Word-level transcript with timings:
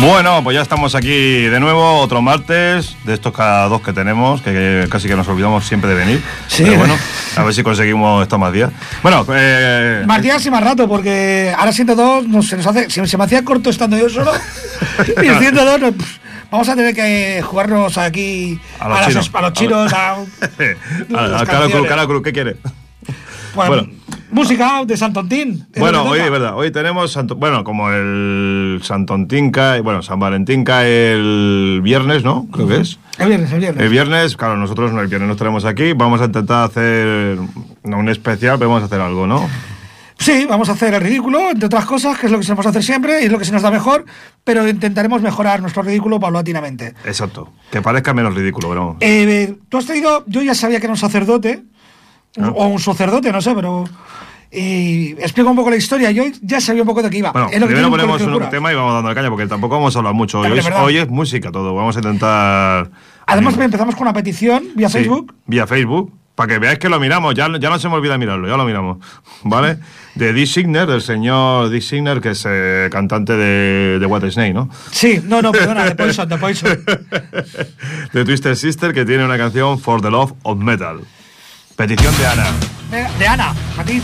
Bueno, 0.00 0.44
pues 0.44 0.54
ya 0.54 0.60
estamos 0.62 0.94
aquí 0.94 1.42
de 1.42 1.58
nuevo, 1.58 1.98
otro 2.00 2.20
martes, 2.20 2.96
de 3.04 3.14
estos 3.14 3.32
cada 3.32 3.66
dos 3.68 3.80
que 3.80 3.92
tenemos, 3.94 4.42
que 4.42 4.86
casi 4.90 5.08
que 5.08 5.16
nos 5.16 5.26
olvidamos 5.26 5.64
siempre 5.66 5.88
de 5.90 5.96
venir. 5.96 6.22
Sí. 6.48 6.64
Pero 6.64 6.76
bueno, 6.78 6.96
a 7.34 7.42
ver 7.42 7.54
si 7.54 7.62
conseguimos 7.62 8.22
estos 8.22 8.38
más 8.38 8.52
días. 8.52 8.70
Bueno, 9.02 9.24
eh, 9.34 10.04
Más 10.06 10.20
días 10.22 10.44
y 10.44 10.50
más 10.50 10.62
rato, 10.62 10.86
porque 10.86 11.52
ahora 11.56 11.72
102 11.72 12.28
no, 12.28 12.42
se 12.42 12.56
nos 12.58 12.66
hace. 12.66 12.90
Se, 12.90 13.06
se 13.06 13.16
me 13.16 13.24
hacía 13.24 13.42
corto 13.44 13.70
estando 13.70 13.96
yo 13.96 14.08
solo. 14.10 14.32
y 15.22 15.26
el 15.26 15.38
102 15.38 15.80
no, 15.80 15.92
pff, 15.92 16.18
vamos 16.50 16.68
a 16.68 16.76
tener 16.76 16.94
que 16.94 17.42
jugarnos 17.42 17.96
aquí 17.96 18.60
A 18.78 18.88
los 18.88 18.98
las- 18.98 19.08
chinos. 19.08 19.30
a 19.32 19.40
los 19.40 19.52
chinos. 19.54 19.92
a- 19.94 20.12
a, 20.12 20.14
a 21.40 22.22
¿qué 22.22 22.32
quiere? 22.32 22.56
Bueno. 23.54 23.88
Música 24.40 24.84
de 24.84 24.98
Santontín. 24.98 25.66
Bueno, 25.78 26.02
hoy 26.02 26.18
es 26.18 26.30
verdad, 26.30 26.54
hoy 26.58 26.70
tenemos, 26.70 27.10
Santo- 27.10 27.36
bueno, 27.36 27.64
como 27.64 27.88
el 27.90 28.80
Santontín 28.82 29.50
cae, 29.50 29.80
bueno, 29.80 30.02
San 30.02 30.20
Valentín 30.20 30.62
cae 30.62 31.12
el 31.14 31.80
viernes, 31.82 32.22
¿no? 32.22 32.46
Creo 32.52 32.68
que 32.68 32.82
es. 32.82 32.98
El 33.18 33.28
viernes, 33.28 33.50
el 33.52 33.60
viernes. 33.60 33.82
El 33.82 33.88
viernes, 33.88 34.36
claro, 34.36 34.58
nosotros 34.58 34.92
no, 34.92 35.00
el 35.00 35.06
viernes 35.06 35.26
nos 35.26 35.38
tenemos 35.38 35.64
aquí, 35.64 35.94
vamos 35.94 36.20
a 36.20 36.26
intentar 36.26 36.64
hacer 36.64 37.38
no 37.84 37.96
un 37.98 38.10
especial, 38.10 38.58
pero 38.58 38.68
vamos 38.68 38.82
a 38.82 38.86
hacer 38.86 39.00
algo, 39.00 39.26
¿no? 39.26 39.48
Sí, 40.18 40.46
vamos 40.46 40.68
a 40.68 40.72
hacer 40.72 40.92
el 40.92 41.00
ridículo, 41.00 41.50
entre 41.50 41.64
otras 41.66 41.86
cosas, 41.86 42.18
que 42.18 42.26
es 42.26 42.32
lo 42.32 42.36
que 42.38 42.44
solemos 42.44 42.66
hacer 42.66 42.82
siempre 42.82 43.22
y 43.22 43.26
es 43.26 43.32
lo 43.32 43.38
que 43.38 43.44
se 43.46 43.52
nos 43.52 43.62
da 43.62 43.70
mejor, 43.70 44.04
pero 44.44 44.68
intentaremos 44.68 45.22
mejorar 45.22 45.62
nuestro 45.62 45.82
ridículo 45.82 46.20
paulatinamente. 46.20 46.92
Exacto, 47.06 47.52
que 47.70 47.80
parezca 47.80 48.12
menos 48.12 48.34
ridículo, 48.34 48.68
pero... 48.68 48.96
Eh, 49.00 49.56
Tú 49.70 49.78
has 49.78 49.86
traído, 49.86 50.24
yo 50.26 50.42
ya 50.42 50.54
sabía 50.54 50.78
que 50.78 50.84
era 50.86 50.92
un 50.92 50.98
sacerdote, 50.98 51.62
Ah. 52.40 52.52
o 52.54 52.66
un 52.66 52.78
sacerdote, 52.78 53.32
no 53.32 53.40
sé, 53.40 53.54
pero. 53.54 53.84
Y 54.50 55.10
explico 55.18 55.50
un 55.50 55.56
poco 55.56 55.70
la 55.70 55.76
historia. 55.76 56.10
Yo 56.12 56.24
ya 56.40 56.60
sabía 56.60 56.82
un 56.82 56.88
poco 56.88 57.02
de 57.02 57.10
qué 57.10 57.18
iba. 57.18 57.32
Bueno, 57.32 57.48
lo 57.58 57.66
primero 57.66 57.88
un 57.88 57.92
ponemos 57.92 58.22
un 58.22 58.48
tema 58.48 58.72
y 58.72 58.74
vamos 58.76 58.94
dando 58.94 59.14
caña, 59.14 59.28
porque 59.28 59.46
tampoco 59.46 59.74
vamos 59.74 59.94
a 59.96 59.98
hablar 59.98 60.14
mucho. 60.14 60.40
Hoy, 60.40 60.58
es, 60.58 60.66
hoy 60.78 60.96
es 60.98 61.08
música 61.08 61.50
todo, 61.50 61.74
vamos 61.74 61.96
a 61.96 61.98
intentar... 61.98 62.90
Además, 63.26 63.54
animar. 63.54 63.64
empezamos 63.64 63.96
con 63.96 64.02
una 64.02 64.12
petición 64.12 64.68
vía 64.76 64.88
Sí, 64.88 64.98
Facebook. 64.98 65.34
Vía 65.46 65.66
Facebook. 65.66 66.12
Para 66.36 66.52
que 66.52 66.58
veáis 66.58 66.78
que 66.78 66.90
lo 66.90 67.00
miramos, 67.00 67.34
ya, 67.34 67.48
ya 67.58 67.70
no 67.70 67.78
se 67.78 67.88
me 67.88 67.94
olvida 67.94 68.18
mirarlo, 68.18 68.46
ya 68.46 68.56
lo 68.56 68.64
miramos. 68.64 68.98
¿Vale? 69.42 69.78
De 70.14 70.32
Dick 70.32 70.46
Signer, 70.46 70.86
del 70.86 71.00
señor 71.00 71.70
Dick 71.70 71.82
Signer, 71.82 72.20
que 72.20 72.30
es 72.30 72.46
eh, 72.46 72.88
cantante 72.92 73.32
de, 73.32 73.98
de 73.98 74.06
White 74.06 74.30
Snake, 74.30 74.52
¿no? 74.52 74.68
Sí, 74.90 75.20
no, 75.24 75.42
no, 75.42 75.50
perdona, 75.50 75.84
de 75.84 75.94
Poison, 75.94 76.28
de 76.28 76.36
Poison. 76.36 76.84
de 78.12 78.24
Twisted 78.24 78.54
Sister, 78.54 78.92
que 78.92 79.04
tiene 79.04 79.24
una 79.24 79.38
canción 79.38 79.78
For 79.78 80.00
the 80.00 80.10
Love 80.10 80.34
of 80.42 80.58
Metal. 80.58 81.00
Petición 81.76 82.16
de 82.16 82.26
Ana. 82.26 82.46
De, 83.18 83.28
Ana, 83.28 83.54
a 83.76 83.84
ti. 83.84 84.00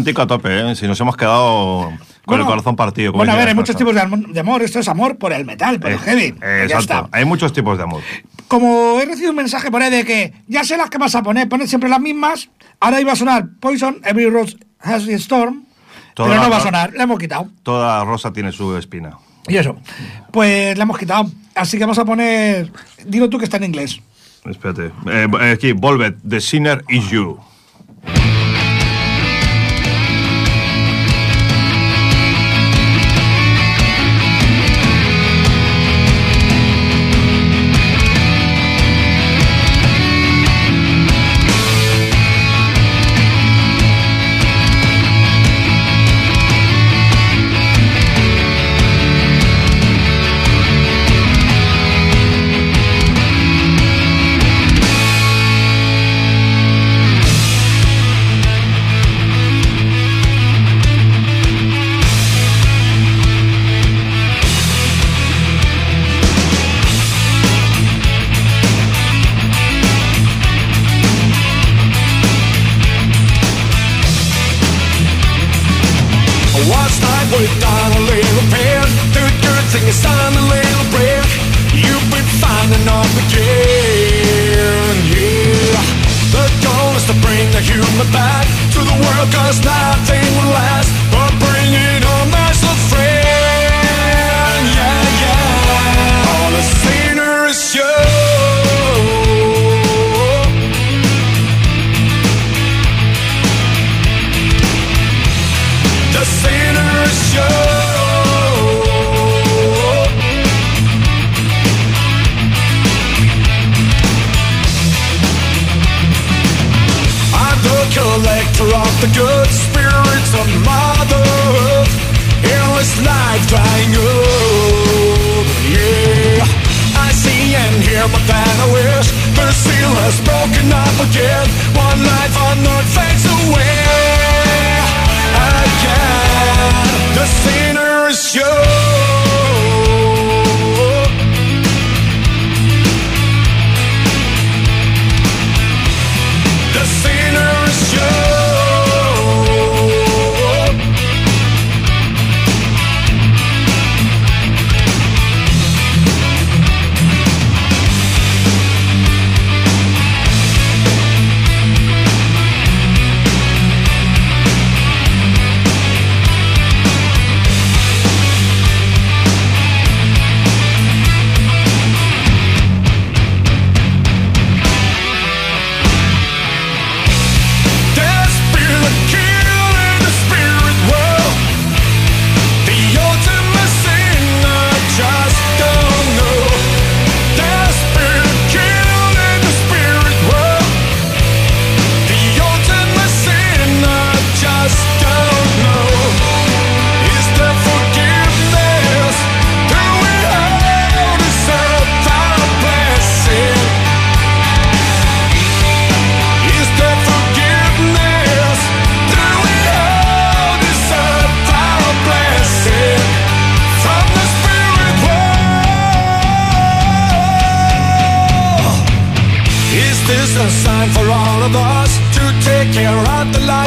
Romántico 0.00 0.22
a 0.22 0.26
tope, 0.26 0.70
¿eh? 0.70 0.74
Si 0.74 0.86
nos 0.86 1.00
hemos 1.00 1.16
quedado 1.16 1.92
con 2.24 2.40
el 2.40 2.46
corazón 2.46 2.76
partido. 2.76 3.12
Bueno, 3.12 3.32
a 3.32 3.36
ver, 3.36 3.48
hay 3.48 3.54
muchos 3.54 3.76
tipos 3.76 3.94
de, 3.94 4.00
amor- 4.00 4.28
de 4.28 4.40
amor. 4.40 4.62
Esto 4.62 4.78
es 4.80 4.88
amor 4.88 5.16
por 5.18 5.32
el 5.32 5.44
metal, 5.44 5.78
por 5.78 5.90
el 5.90 5.98
pasada. 5.98 6.18
heavy. 6.18 6.34
Eh, 6.42 6.66
exacto. 6.68 7.08
Hay 7.12 7.24
muchos 7.24 7.52
tipos 7.52 7.76
de 7.76 7.84
amor. 7.84 8.02
Como 8.48 9.00
he 9.00 9.04
recibido 9.04 9.30
un 9.30 9.36
mensaje 9.36 9.70
por 9.70 9.82
ahí 9.82 9.90
de 9.90 10.04
que 10.04 10.32
ya 10.48 10.64
sé 10.64 10.76
las 10.76 10.90
que 10.90 10.98
vas 10.98 11.14
a 11.14 11.22
poner, 11.22 11.48
pones 11.48 11.68
siempre 11.68 11.88
las 11.88 12.00
mismas. 12.00 12.48
Ahora 12.80 13.00
iba 13.00 13.12
a 13.12 13.16
sonar 13.16 13.46
Poison, 13.60 14.00
Every 14.04 14.28
Rose 14.30 14.56
Has 14.80 15.02
its 15.04 15.22
Storm. 15.22 15.64
Toda 16.14 16.28
pero 16.30 16.42
no 16.42 16.50
va 16.50 16.56
a 16.56 16.60
sonar, 16.60 16.92
la 16.94 17.04
hemos 17.04 17.18
quitado. 17.18 17.48
Toda 17.62 18.04
rosa 18.04 18.32
tiene 18.32 18.50
su 18.52 18.76
espina. 18.76 19.16
Y 19.46 19.56
eso. 19.56 19.76
Pues 20.32 20.76
la 20.76 20.82
hemos 20.84 20.98
quitado. 20.98 21.30
Así 21.54 21.76
que 21.78 21.84
vamos 21.84 21.98
a 21.98 22.04
poner. 22.04 22.70
Dilo 23.06 23.28
tú 23.28 23.38
que 23.38 23.44
está 23.44 23.56
en 23.58 23.64
inglés. 23.64 24.00
Espérate. 24.44 24.86
Eh, 25.06 25.26
eh, 25.40 25.52
aquí, 25.52 25.72
Volvet, 25.72 26.16
The 26.28 26.40
Sinner 26.40 26.82
is 26.88 27.08
You. 27.10 27.38
Back 88.08 88.46
to 88.72 88.78
the 88.78 88.96
world, 88.96 89.28
cause 89.32 89.60
nothing 89.64 90.24
will 90.36 90.52
last 90.52 91.09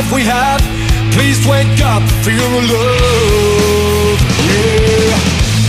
life 0.03 0.13
we 0.13 0.23
have? 0.23 0.61
Please 1.11 1.45
wake 1.47 1.81
up, 1.81 2.03
feel 2.23 2.51
love. 2.71 4.19
Yeah. 4.49 5.15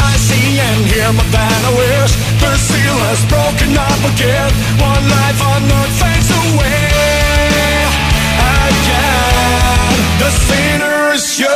I 0.00 0.17
see 0.17 0.59
and 0.59 0.87
hear, 0.87 1.12
but 1.12 1.29
then 1.31 1.61
I 1.64 1.73
wish 1.76 2.12
the 2.41 2.57
seal 2.57 2.99
has 3.09 3.21
broken 3.29 3.76
up 3.76 4.00
again. 4.12 4.50
One 4.81 5.05
life 5.09 5.41
on 5.43 5.62
earth 5.71 5.95
fades 6.00 6.31
away 6.31 6.91
again. 8.67 9.11
The 10.19 10.31
sinner's 10.47 11.25
show. 11.37 11.47
The 11.49 11.53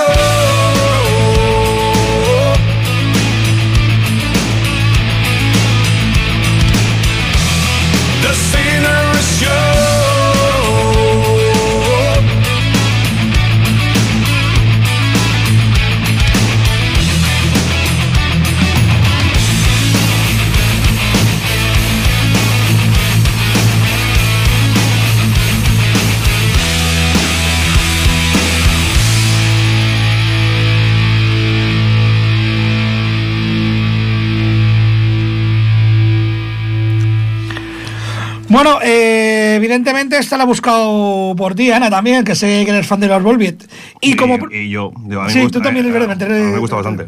Bueno, 38.58 38.80
eh, 38.82 39.54
evidentemente 39.54 40.18
esta 40.18 40.36
la 40.36 40.42
he 40.42 40.46
buscado 40.46 41.32
por 41.36 41.54
ti, 41.54 41.70
Ana, 41.70 41.88
también, 41.88 42.24
que 42.24 42.34
sé 42.34 42.64
que 42.64 42.72
eres 42.72 42.88
fan 42.88 42.98
de 42.98 43.06
los 43.06 43.22
Volbeat. 43.22 43.62
Y 44.00 44.16
como. 44.16 44.36
y 44.50 44.68
yo, 44.68 44.90
digo, 45.04 45.20
a 45.20 45.26
mí 45.26 45.30
Sí, 45.30 45.38
me 45.38 45.44
gusta, 45.44 45.58
tú 45.60 45.62
también 45.62 45.86
eh, 45.86 45.88
es 45.90 45.94
verdad, 45.94 46.20
a 46.20 46.26
me 46.26 46.58
gusta 46.58 46.74
bastante. 46.74 47.06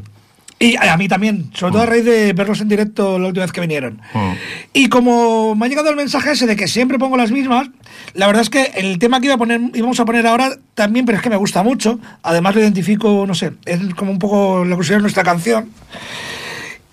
Y 0.60 0.76
a 0.76 0.96
mí 0.96 1.08
también, 1.08 1.50
sobre 1.52 1.72
todo 1.72 1.82
a 1.82 1.86
raíz 1.86 2.04
de 2.04 2.34
verlos 2.34 2.60
en 2.60 2.68
directo 2.68 3.18
la 3.18 3.26
última 3.26 3.46
vez 3.46 3.50
que 3.50 3.60
vinieron. 3.60 4.00
Mm. 4.14 4.32
Y 4.74 4.88
como 4.90 5.56
me 5.56 5.66
ha 5.66 5.68
llegado 5.68 5.90
el 5.90 5.96
mensaje 5.96 6.30
ese 6.30 6.46
de 6.46 6.54
que 6.54 6.68
siempre 6.68 7.00
pongo 7.00 7.16
las 7.16 7.32
mismas, 7.32 7.68
la 8.14 8.28
verdad 8.28 8.42
es 8.42 8.50
que 8.50 8.70
el 8.76 9.00
tema 9.00 9.18
que 9.18 9.26
iba 9.26 9.34
a 9.34 9.38
poner, 9.38 9.60
íbamos 9.74 9.98
a 9.98 10.04
poner 10.04 10.28
ahora 10.28 10.56
también, 10.74 11.04
pero 11.04 11.18
es 11.18 11.24
que 11.24 11.30
me 11.30 11.36
gusta 11.36 11.64
mucho. 11.64 11.98
Además 12.22 12.54
lo 12.54 12.60
identifico, 12.60 13.24
no 13.26 13.34
sé, 13.34 13.54
es 13.64 13.92
como 13.96 14.12
un 14.12 14.20
poco, 14.20 14.64
lo 14.64 14.76
considero 14.76 15.00
nuestra 15.00 15.24
canción. 15.24 15.68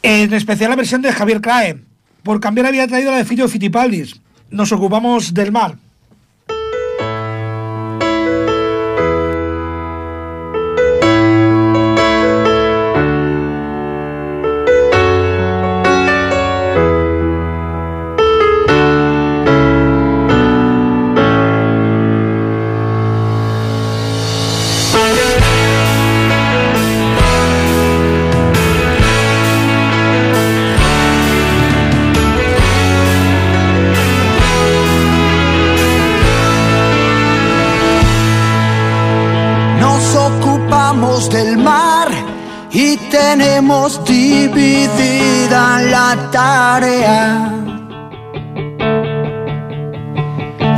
En 0.01 0.33
especial 0.33 0.71
la 0.71 0.77
versión 0.77 1.03
de 1.03 1.13
Javier 1.13 1.41
Crae. 1.41 1.77
Por 2.23 2.39
cambiar 2.39 2.65
había 2.65 2.87
traído 2.87 3.11
la 3.11 3.17
de 3.17 3.25
Fillo 3.25 3.47
Fitipaldis. 3.47 4.19
Nos 4.49 4.71
ocupamos 4.71 5.33
del 5.33 5.51
mar. 5.51 5.75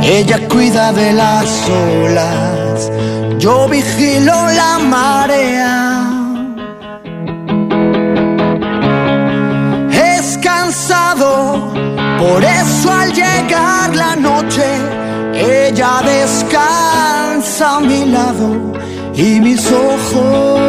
Ella 0.02 0.48
cuida 0.48 0.92
de 0.92 1.12
las 1.12 1.68
olas, 1.68 2.90
yo 3.38 3.68
vigilo 3.68 4.32
la 4.32 4.78
marea. 4.78 6.10
Es 9.92 10.38
cansado, 10.38 11.70
por 12.18 12.42
eso 12.42 12.92
al 12.92 13.12
llegar 13.12 13.94
la 13.94 14.16
noche, 14.16 14.64
ella 15.34 16.00
descansa 16.02 17.76
a 17.76 17.80
mi 17.80 18.06
lado 18.06 18.72
y 19.14 19.38
mis 19.40 19.70
ojos 19.70 20.60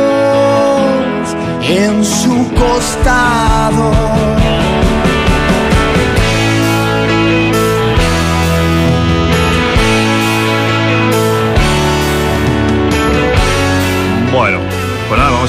en 1.64 2.04
su 2.04 2.52
costado. 2.54 4.41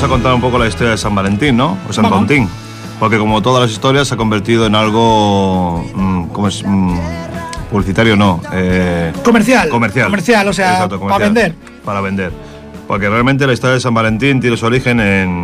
Vamos 0.02 0.14
a 0.16 0.16
contar 0.16 0.35
un 0.35 0.40
poco 0.40 0.59
la 0.59 0.66
historia 0.66 0.90
de 0.90 0.99
San 0.99 1.14
Valentín, 1.14 1.56
¿no? 1.56 1.78
O 1.88 1.92
San. 1.92 2.09
Valentín. 2.11 2.49
Porque 2.99 3.18
como 3.18 3.40
todas 3.40 3.62
las 3.62 3.71
historias 3.71 4.09
se 4.09 4.14
ha 4.14 4.16
convertido 4.16 4.66
en 4.66 4.75
algo... 4.75 5.85
mm, 5.94 6.25
¿Cómo 6.28 6.49
es? 6.49 6.62
Mm, 6.64 6.97
publicitario 7.71 8.16
no. 8.16 8.40
eh, 8.52 9.12
Comercial. 9.25 9.68
Comercial. 9.68 10.06
Comercial, 10.06 10.49
o 10.49 10.52
sea, 10.52 10.73
Exacto, 10.73 11.00
para 11.00 11.14
comercial. 11.14 11.32
vender. 11.35 11.54
Para 11.85 12.00
vender. 12.00 12.32
Porque 12.88 13.09
realmente 13.09 13.47
la 13.47 13.52
historia 13.54 13.75
de 13.75 13.80
San 13.80 13.94
Valentín 13.94 14.40
tiene 14.40 14.56
su 14.56 14.66
origen 14.66 14.99
en 15.00 15.42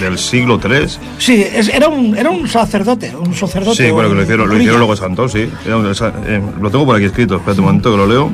del 0.00 0.18
siglo 0.18 0.58
III. 0.62 0.86
Sí, 1.18 1.42
es- 1.52 1.68
era, 1.68 1.88
un, 1.88 2.16
era 2.16 2.30
un 2.30 2.48
sacerdote, 2.48 3.12
un 3.14 3.34
sacerdote. 3.34 3.84
Sí, 3.86 3.90
bueno, 3.90 4.08
que 4.08 4.14
lo 4.14 4.22
hicieron, 4.22 4.48
lo 4.48 4.56
hicieron 4.56 4.78
luego 4.78 4.96
santos, 4.96 5.32
sí. 5.32 5.50
Un- 5.66 5.86
eh, 6.26 6.42
lo 6.60 6.70
tengo 6.70 6.86
por 6.86 6.96
aquí 6.96 7.04
escrito, 7.06 7.36
espérate 7.36 7.60
un 7.60 7.66
momento 7.66 7.90
que 7.90 7.96
lo 7.96 8.06
leo. 8.06 8.30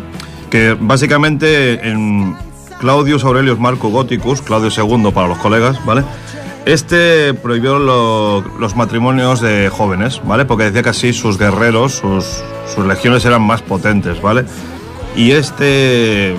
Que 0.50 0.76
básicamente 0.78 1.88
en 1.88 2.36
Claudius 2.82 3.22
Aurelius 3.24 3.58
Marco 3.60 3.88
Goticus, 3.90 4.42
Claudio 4.42 4.68
II 4.76 5.12
para 5.12 5.28
los 5.28 5.38
colegas, 5.38 5.82
¿vale? 5.86 6.02
Este 6.66 7.32
prohibió 7.32 7.78
lo- 7.78 8.40
los 8.58 8.74
matrimonios 8.76 9.40
de 9.40 9.68
jóvenes, 9.70 10.20
¿vale? 10.24 10.44
Porque 10.44 10.64
decía 10.64 10.82
que 10.82 10.88
así 10.90 11.12
sus 11.12 11.38
guerreros, 11.38 11.92
sus, 11.94 12.24
sus 12.74 12.84
legiones 12.84 13.24
eran 13.24 13.42
más 13.42 13.62
potentes, 13.62 14.20
¿vale? 14.20 14.44
Y 15.16 15.30
este, 15.30 16.34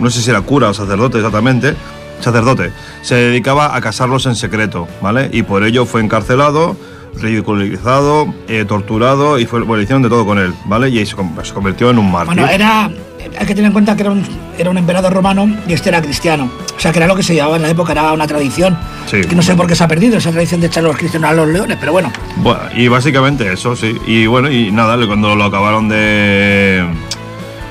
no 0.00 0.10
sé 0.10 0.20
si 0.20 0.30
era 0.30 0.40
cura 0.40 0.68
o 0.70 0.74
sacerdote 0.74 1.18
exactamente, 1.18 1.74
sacerdote, 2.20 2.72
se 3.02 3.14
dedicaba 3.14 3.76
a 3.76 3.80
casarlos 3.80 4.26
en 4.26 4.34
secreto, 4.34 4.88
¿vale? 5.00 5.28
Y 5.32 5.44
por 5.44 5.62
ello 5.64 5.86
fue 5.86 6.00
encarcelado, 6.00 6.76
ridiculizado, 7.20 8.32
eh, 8.48 8.64
torturado 8.66 9.38
y 9.38 9.46
fue, 9.46 9.60
bueno, 9.62 9.82
hicieron 9.82 10.02
de 10.02 10.08
todo 10.08 10.24
con 10.26 10.38
él, 10.38 10.52
¿vale? 10.66 10.88
Y 10.90 11.04
se, 11.06 11.14
se 11.42 11.52
convirtió 11.54 11.90
en 11.90 11.98
un 11.98 12.10
mártir. 12.10 12.34
Bueno, 12.36 12.48
era. 12.50 12.90
Hay 13.38 13.46
que 13.46 13.54
tener 13.54 13.66
en 13.66 13.72
cuenta 13.72 13.96
que 13.96 14.02
era 14.02 14.10
un, 14.12 14.22
era 14.58 14.70
un 14.70 14.76
emperador 14.78 15.12
romano 15.12 15.48
y 15.66 15.72
este 15.72 15.88
era 15.88 16.00
cristiano. 16.02 16.48
O 16.76 16.80
sea, 16.80 16.92
que 16.92 16.98
era 16.98 17.06
lo 17.06 17.16
que 17.16 17.22
se 17.22 17.34
llevaba 17.34 17.56
en 17.56 17.62
la 17.62 17.70
época, 17.70 17.92
era 17.92 18.12
una 18.12 18.26
tradición. 18.26 18.76
Sí. 19.06 19.22
Que 19.22 19.34
no 19.34 19.42
sé 19.42 19.54
por 19.54 19.66
qué 19.66 19.74
se 19.74 19.82
ha 19.82 19.88
perdido 19.88 20.18
esa 20.18 20.30
tradición 20.30 20.60
de 20.60 20.66
echar 20.68 20.84
a 20.84 20.88
los 20.88 20.96
cristianos 20.96 21.30
a 21.30 21.32
los 21.32 21.48
leones, 21.48 21.76
pero 21.80 21.92
bueno. 21.92 22.12
Bueno, 22.36 22.60
y 22.76 22.86
básicamente 22.88 23.50
eso, 23.52 23.74
sí. 23.74 23.96
Y 24.06 24.26
bueno, 24.26 24.50
y 24.50 24.70
nada, 24.70 24.96
cuando 25.06 25.34
lo 25.34 25.44
acabaron 25.44 25.88
de. 25.88 26.84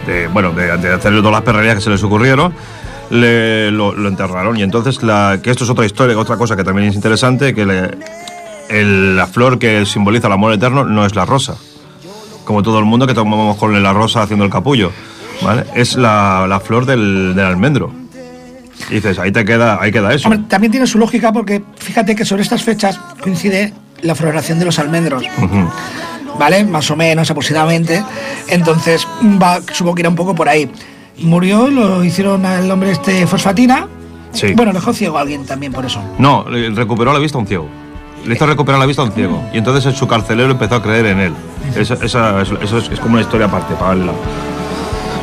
de, 0.08 0.28
bueno, 0.28 0.52
de, 0.54 0.76
de 0.78 0.94
hacerle 0.94 1.20
todas 1.20 1.34
las 1.34 1.42
perrerías 1.44 1.76
que 1.76 1.82
se 1.82 1.90
les 1.92 2.04
ocurrieron, 2.04 2.52
le, 3.12 3.70
lo, 3.72 3.94
lo 3.94 4.10
enterraron. 4.10 4.58
Y 4.58 4.64
entonces, 4.64 5.02
la, 5.04 5.40
que 5.42 5.52
esto 5.52 5.64
es 5.66 5.70
otra 5.70 5.86
historia, 5.86 6.18
otra 6.18 6.36
cosa 6.36 6.56
que 6.56 6.64
también 6.64 6.90
es 6.90 6.96
interesante, 6.96 7.54
que 7.54 7.66
le- 7.66 7.92
el- 8.80 9.16
la 9.16 9.28
flor 9.28 9.60
que 9.60 9.86
simboliza 9.86 10.28
el 10.28 10.34
amor 10.34 10.54
eterno 10.54 10.84
no 10.84 11.06
es 11.06 11.16
la 11.16 11.26
rosa. 11.26 11.56
Como 12.46 12.62
todo 12.64 12.80
el 12.80 12.86
mundo 12.86 13.08
que 13.08 13.14
tomamos 13.14 13.56
con 13.58 13.82
la 13.82 13.94
rosa 13.94 14.22
haciendo 14.24 14.44
el 14.46 14.52
capullo. 14.52 14.92
¿Vale? 15.42 15.64
Es 15.76 15.96
la, 15.96 16.46
la 16.48 16.60
flor 16.60 16.86
del, 16.86 17.34
del 17.36 17.46
almendro. 17.46 17.92
Y 18.90 18.96
dices, 18.96 19.18
ahí 19.20 19.32
te 19.32 19.46
queda, 19.46 19.78
ahí 19.82 19.92
queda 19.92 20.14
eso. 20.14 20.28
Hombre, 20.30 20.46
también 20.50 20.72
tiene 20.72 20.88
su 20.88 20.98
lógica 21.00 21.32
porque 21.32 21.64
fíjate 21.78 22.16
que 22.16 22.26
sobre 22.26 22.42
estas 22.44 22.64
fechas 22.64 23.00
coincide 23.22 23.74
la 24.02 24.14
floración 24.16 24.60
de 24.60 24.66
los 24.66 24.78
almendros. 24.80 25.24
¿Vale? 26.38 26.64
Más 26.66 26.90
o 26.92 26.96
menos 26.96 27.30
aproximadamente. 27.32 28.04
Entonces, 28.50 29.08
va, 29.42 29.60
supongo 29.72 29.96
que 29.96 30.02
irá 30.02 30.10
un 30.10 30.16
poco 30.16 30.36
por 30.36 30.50
ahí. 30.50 30.70
Murió, 31.20 31.70
lo 31.70 32.04
hicieron 32.04 32.46
al 32.46 32.70
hombre 32.72 32.92
este 32.92 33.26
fosfatina. 33.28 33.88
Sí. 34.34 34.54
Bueno, 34.56 34.74
dejó 34.74 34.94
ciego 34.94 35.18
a 35.18 35.22
alguien 35.22 35.46
también 35.46 35.72
por 35.72 35.86
eso. 35.86 36.02
No, 36.18 36.44
recuperó 36.76 37.14
la 37.14 37.20
vista 37.20 37.38
a 37.38 37.42
un 37.42 37.48
ciego. 37.48 37.68
Le 38.26 38.36
hizo 38.36 38.46
recuperar 38.46 38.80
la 38.80 38.86
vista 38.86 39.02
a 39.02 39.06
un 39.06 39.12
ciego. 39.12 39.44
Y 39.54 39.58
entonces 39.58 39.94
su 39.96 40.08
carcelero 40.08 40.52
empezó 40.52 40.76
a 40.76 40.82
creer 40.82 41.06
en 41.08 41.20
él. 41.20 41.34
Esa, 41.76 41.96
esa- 41.96 42.42
eso, 42.42 42.58
eso 42.62 42.78
es, 42.78 42.90
es 42.92 43.00
como 43.00 43.14
una 43.16 43.22
historia 43.22 43.48
aparte 43.48 43.74
para 43.76 43.96
verla. 43.96 44.14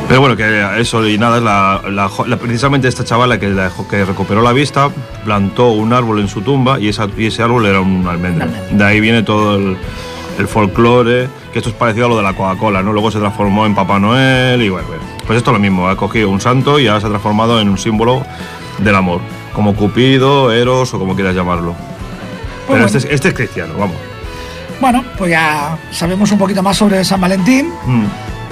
Pero 0.07 0.19
bueno, 0.19 0.35
que 0.35 0.81
eso 0.81 1.07
y 1.07 1.17
nada, 1.17 1.39
la, 1.39 1.81
la 1.89 2.09
jo- 2.09 2.25
la- 2.25 2.37
precisamente 2.37 2.87
esta 2.87 3.03
chavala 3.05 3.39
que, 3.39 3.47
la 3.49 3.71
que 3.89 4.03
recuperó 4.03 4.41
la 4.41 4.51
vista 4.51 4.89
plantó 5.23 5.69
un 5.71 5.93
árbol 5.93 6.19
en 6.19 6.27
su 6.27 6.41
tumba 6.41 6.79
y, 6.79 6.89
esa- 6.89 7.07
y 7.17 7.27
ese 7.27 7.41
árbol 7.43 7.65
era 7.65 7.79
un 7.79 8.05
almendro. 8.07 8.47
De 8.71 8.83
ahí 8.83 8.99
viene 8.99 9.23
todo 9.23 9.55
el, 9.55 9.77
el 10.37 10.47
folclore, 10.47 11.29
que 11.53 11.59
esto 11.59 11.69
es 11.69 11.75
parecido 11.75 12.07
a 12.07 12.09
lo 12.09 12.17
de 12.17 12.23
la 12.23 12.33
Coca-Cola, 12.33 12.83
¿no? 12.83 12.91
Luego 12.91 13.09
se 13.09 13.19
transformó 13.19 13.65
en 13.65 13.73
Papá 13.73 13.99
Noel 13.99 14.61
y 14.61 14.69
bueno. 14.69 14.87
pues 15.25 15.37
esto 15.37 15.51
es 15.51 15.53
lo 15.55 15.59
mismo, 15.61 15.87
ha 15.87 15.95
cogido 15.95 16.29
un 16.29 16.41
santo 16.41 16.77
y 16.79 16.87
ahora 16.87 16.99
se 16.99 17.05
ha 17.07 17.09
transformado 17.09 17.61
en 17.61 17.69
un 17.69 17.77
símbolo 17.77 18.21
del 18.79 18.95
amor, 18.95 19.21
como 19.53 19.73
Cupido, 19.75 20.51
Eros 20.51 20.93
o 20.93 20.99
como 20.99 21.15
quieras 21.15 21.35
llamarlo. 21.35 21.73
Pero 22.71 22.83
bueno. 22.83 22.85
este, 22.85 22.97
es, 22.99 23.05
este 23.15 23.27
es 23.29 23.33
cristiano, 23.33 23.73
vamos. 23.77 23.95
Bueno, 24.79 25.03
pues 25.17 25.31
ya 25.31 25.77
sabemos 25.91 26.31
un 26.31 26.37
poquito 26.39 26.63
más 26.63 26.75
sobre 26.77 27.03
San 27.05 27.21
Valentín, 27.21 27.69
Mm. 27.85 28.05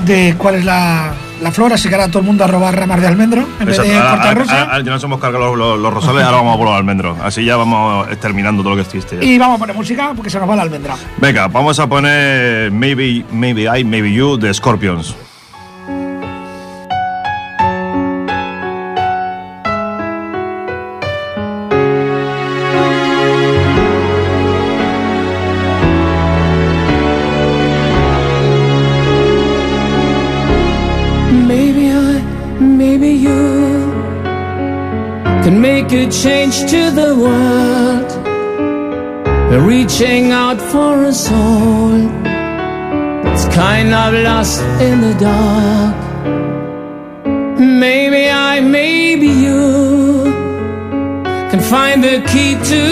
de 0.06 0.36
cuál 0.38 0.56
es 0.56 0.64
la, 0.66 1.12
la 1.42 1.52
flor, 1.52 1.74
así 1.74 1.90
que 1.90 1.96
ahora 1.96 2.08
todo 2.08 2.20
el 2.20 2.26
mundo 2.26 2.44
a 2.44 2.48
robar 2.48 2.76
ramas 2.78 3.02
de 3.02 3.08
almendro 3.08 3.42
en 3.60 3.66
vez 3.66 3.78
Exacto. 3.80 3.92
de 3.92 3.98
Ahora- 3.98 4.12
cortar 4.12 4.38
rosa. 4.38 4.62
ahora 4.62 4.84
ya 4.84 4.92
nos 4.92 5.04
hemos 5.04 5.20
cargado 5.20 5.56
los, 5.56 5.58
los- 5.58 5.80
los 5.80 5.94
rosales, 5.94 6.24
ahora 6.24 6.38
vamos 6.38 6.54
a 6.54 6.58
por 6.58 6.68
los 6.68 6.76
almendros. 6.78 7.18
Así 7.24 7.44
ya 7.44 7.58
vamos 7.58 8.08
exterminando 8.10 8.62
todo 8.62 8.76
lo 8.76 8.76
que 8.78 8.84
existe. 8.84 9.18
ya. 9.18 9.24
Y 9.24 9.38
vamos 9.40 9.56
a 9.56 9.60
poner 9.60 9.76
música 9.76 10.12
porque 10.16 10.30
se 10.30 10.40
nos 10.40 10.48
va 10.50 10.56
la 10.56 10.62
almendra. 10.62 10.96
Venga, 11.18 11.48
vamos 11.48 11.80
a 11.80 11.88
poner 11.88 12.72
Maybe, 12.72 13.26
Maybe 13.32 13.64
I, 13.80 13.84
Maybe 13.84 14.14
You 14.14 14.38
de 14.38 14.54
Scorpions. 14.54 15.16
Change 36.12 36.60
to 36.72 36.92
the 36.92 37.16
world. 37.16 38.12
Reaching 39.68 40.32
out 40.32 40.60
for 40.60 41.04
a 41.04 41.14
soul 41.14 41.92
that's 43.24 43.46
kind 43.56 43.94
of 43.94 44.14
lost 44.24 44.62
in 44.82 45.02
the 45.02 45.14
dark. 45.20 45.96
Maybe 47.60 48.30
I, 48.30 48.60
maybe 48.62 49.28
you 49.28 50.24
can 51.52 51.60
find 51.60 52.04
the 52.04 52.22
key 52.32 52.56
to 52.72 52.86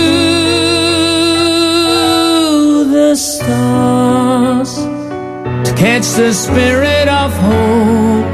the 2.91 3.15
stars 3.15 4.75
to 4.75 5.73
catch 5.75 6.07
the 6.15 6.33
spirit 6.33 7.07
of 7.07 7.33
hope, 7.33 8.25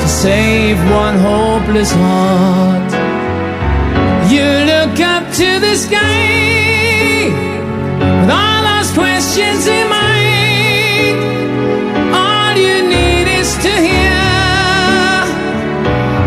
to 0.00 0.08
save 0.08 0.78
one 0.90 1.18
hopeless 1.18 1.92
heart. 1.92 3.13
To 5.34 5.58
the 5.58 5.74
sky 5.74 7.26
with 7.98 8.30
all 8.30 8.62
those 8.62 8.92
questions 8.92 9.66
in 9.66 9.88
mind. 9.88 11.18
All 12.14 12.54
you 12.56 12.86
need 12.88 13.26
is 13.40 13.52
to 13.56 13.72
hear 13.88 14.14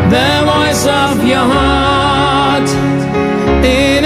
the 0.10 0.44
voice 0.52 0.86
of 0.86 1.26
your 1.26 1.48
heart 1.56 2.70
in 3.64 3.97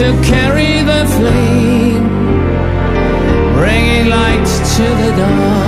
to 0.00 0.18
carry 0.22 0.80
the 0.80 1.04
flame 1.14 2.08
bringing 3.54 4.08
light 4.08 4.46
to 4.74 4.82
the 4.82 5.14
dark. 5.18 5.59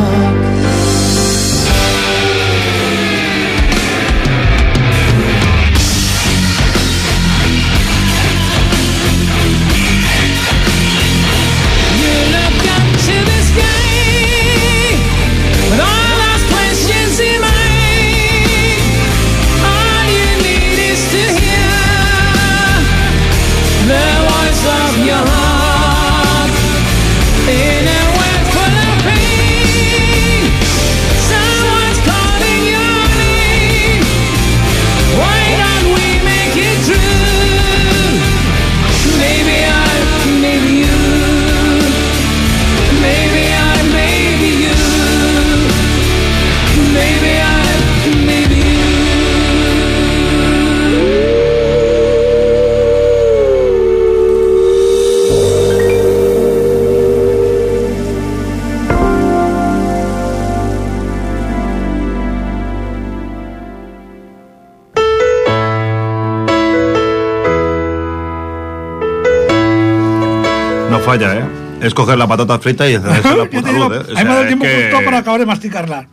Es 71.93 71.95
coger 71.95 72.17
la 72.17 72.27
patata 72.27 72.59
frita 72.59 72.89
y 72.89 72.95
encenderse 72.95 73.37
la 73.37 73.45
puta 73.45 73.71
digo, 73.71 73.89
luz, 73.91 73.99
¿eh? 73.99 74.01
O 74.01 74.15
me 74.15 74.15
sea, 74.15 74.25
dado 74.25 74.47
tiempo 74.47 74.65
que- 74.65 74.89
justo 74.91 75.05
para 75.05 75.19
acabar 75.19 75.41
de 75.41 75.47
masticarla. 75.47 76.07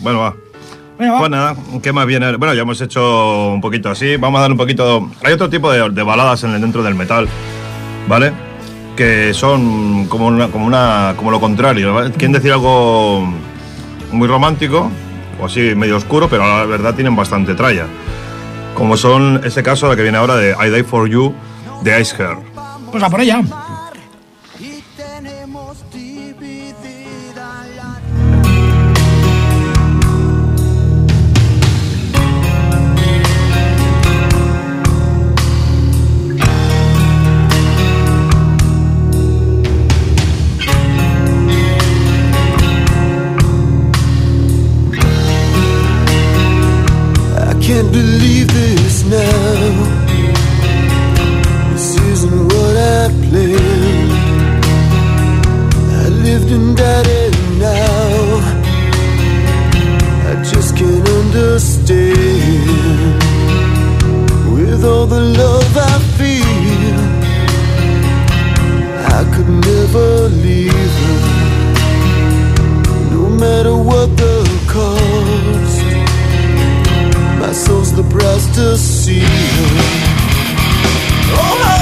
Bueno, 0.00 0.18
va. 0.18 0.34
Va. 1.00 1.18
Pues 1.18 1.30
nada, 1.30 1.54
¿qué 1.82 1.92
más 1.92 2.04
viene? 2.04 2.34
Bueno, 2.36 2.52
ya 2.52 2.62
hemos 2.62 2.80
hecho 2.80 3.52
un 3.52 3.60
poquito 3.60 3.88
así. 3.90 4.16
Vamos 4.16 4.38
a 4.38 4.42
dar 4.42 4.50
un 4.50 4.56
poquito. 4.58 5.08
Hay 5.24 5.32
otro 5.32 5.48
tipo 5.48 5.70
de, 5.70 5.88
de 5.90 6.02
baladas 6.02 6.42
en 6.44 6.50
el, 6.54 6.60
dentro 6.60 6.82
del 6.82 6.94
metal, 6.96 7.28
¿vale? 8.08 8.32
Que 8.96 9.32
son 9.32 10.06
como, 10.08 10.26
una, 10.26 10.48
como, 10.48 10.66
una, 10.66 11.14
como 11.16 11.30
lo 11.30 11.40
contrario. 11.40 11.94
¿vale? 11.94 12.10
Quieren 12.10 12.32
decir 12.32 12.52
algo 12.52 13.24
muy 14.12 14.26
romántico 14.28 14.90
o 15.40 15.46
así 15.46 15.74
medio 15.76 15.96
oscuro, 15.96 16.28
pero 16.28 16.44
la 16.46 16.64
verdad 16.64 16.94
tienen 16.94 17.14
bastante 17.16 17.54
tralla. 17.54 17.86
Como 18.74 18.96
son 18.96 19.40
ese 19.44 19.62
caso, 19.62 19.88
la 19.88 19.96
que 19.96 20.02
viene 20.02 20.18
ahora 20.18 20.36
de 20.36 20.50
I 20.60 20.70
Die 20.70 20.84
for 20.84 21.08
You 21.08 21.32
de 21.82 21.98
Ice 22.00 22.14
Hair. 22.20 22.36
Pues 22.90 23.02
a 23.02 23.08
por 23.08 23.20
ella. 23.22 23.40
Can't 47.70 47.92
believe 47.92 48.48
this 48.48 49.04
now. 49.04 49.70
This 51.70 51.88
isn't 52.12 52.42
what 52.52 52.74
I 52.98 53.02
planned. 53.26 54.12
I 56.02 56.06
lived 56.26 56.50
and 56.56 56.76
died 56.76 57.08
and 57.22 57.38
now 57.68 58.18
I 60.30 60.32
just 60.50 60.70
can't 60.76 61.08
understand. 61.20 62.00
With 64.52 64.82
all 64.84 65.06
the 65.06 65.22
love 65.42 65.72
I 65.92 65.96
feel, 66.18 66.98
I 69.18 69.20
could 69.32 69.50
never 69.70 70.08
leave 70.44 70.94
her. 71.04 71.18
No 73.14 73.22
matter 73.42 73.79
the 78.02 78.08
price 78.08 78.46
to 78.54 78.78
see 78.78 79.20
her. 79.20 80.10
Oh, 81.36 81.79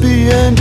be 0.00 0.30
end. 0.30 0.59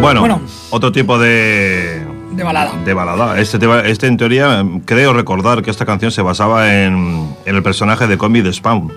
Bueno, 0.00 0.20
Bueno. 0.20 0.40
otro 0.70 0.90
tipo 0.92 1.18
de, 1.18 2.02
De 2.32 2.42
balada. 2.42 2.72
de 2.84 2.94
balada. 2.94 3.38
Este, 3.40 3.58
tema- 3.58 3.80
este, 3.80 4.06
en 4.06 4.16
teoría, 4.16 4.64
creo 4.84 5.12
recordar 5.12 5.62
que 5.62 5.70
esta 5.70 5.84
canción 5.84 6.10
se 6.10 6.22
basaba 6.22 6.72
en, 6.74 7.34
en 7.44 7.56
el 7.56 7.62
personaje 7.62 8.06
de 8.06 8.16
cómic 8.16 8.42
de 8.44 8.52
Spawn. 8.52 8.92